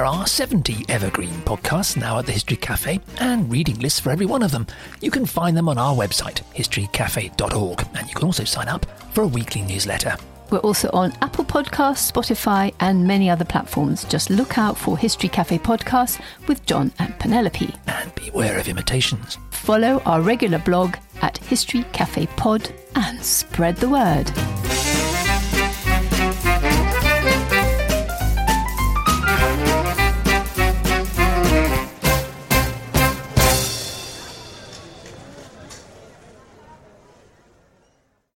There 0.00 0.06
are 0.06 0.26
70 0.26 0.86
evergreen 0.88 1.34
podcasts 1.42 1.94
now 1.94 2.18
at 2.18 2.24
the 2.24 2.32
History 2.32 2.56
Cafe 2.56 3.00
and 3.18 3.52
reading 3.52 3.78
lists 3.80 4.00
for 4.00 4.08
every 4.08 4.24
one 4.24 4.42
of 4.42 4.50
them. 4.50 4.66
You 5.02 5.10
can 5.10 5.26
find 5.26 5.54
them 5.54 5.68
on 5.68 5.76
our 5.76 5.94
website, 5.94 6.40
historycafe.org, 6.54 7.86
and 7.94 8.08
you 8.08 8.14
can 8.14 8.24
also 8.24 8.44
sign 8.44 8.66
up 8.68 8.86
for 9.12 9.24
a 9.24 9.26
weekly 9.26 9.60
newsletter. 9.60 10.16
We're 10.48 10.60
also 10.60 10.88
on 10.94 11.12
Apple 11.20 11.44
Podcasts, 11.44 12.10
Spotify, 12.10 12.72
and 12.80 13.06
many 13.06 13.28
other 13.28 13.44
platforms. 13.44 14.04
Just 14.04 14.30
look 14.30 14.56
out 14.56 14.78
for 14.78 14.96
History 14.96 15.28
Cafe 15.28 15.58
Podcasts 15.58 16.18
with 16.48 16.64
John 16.64 16.92
and 16.98 17.18
Penelope. 17.18 17.74
And 17.86 18.14
beware 18.14 18.58
of 18.58 18.68
imitations. 18.68 19.36
Follow 19.50 20.00
our 20.06 20.22
regular 20.22 20.60
blog 20.60 20.96
at 21.20 21.36
History 21.36 21.84
Cafe 21.92 22.24
Pod 22.38 22.72
and 22.94 23.22
spread 23.22 23.76
the 23.76 23.90
word. 23.90 24.32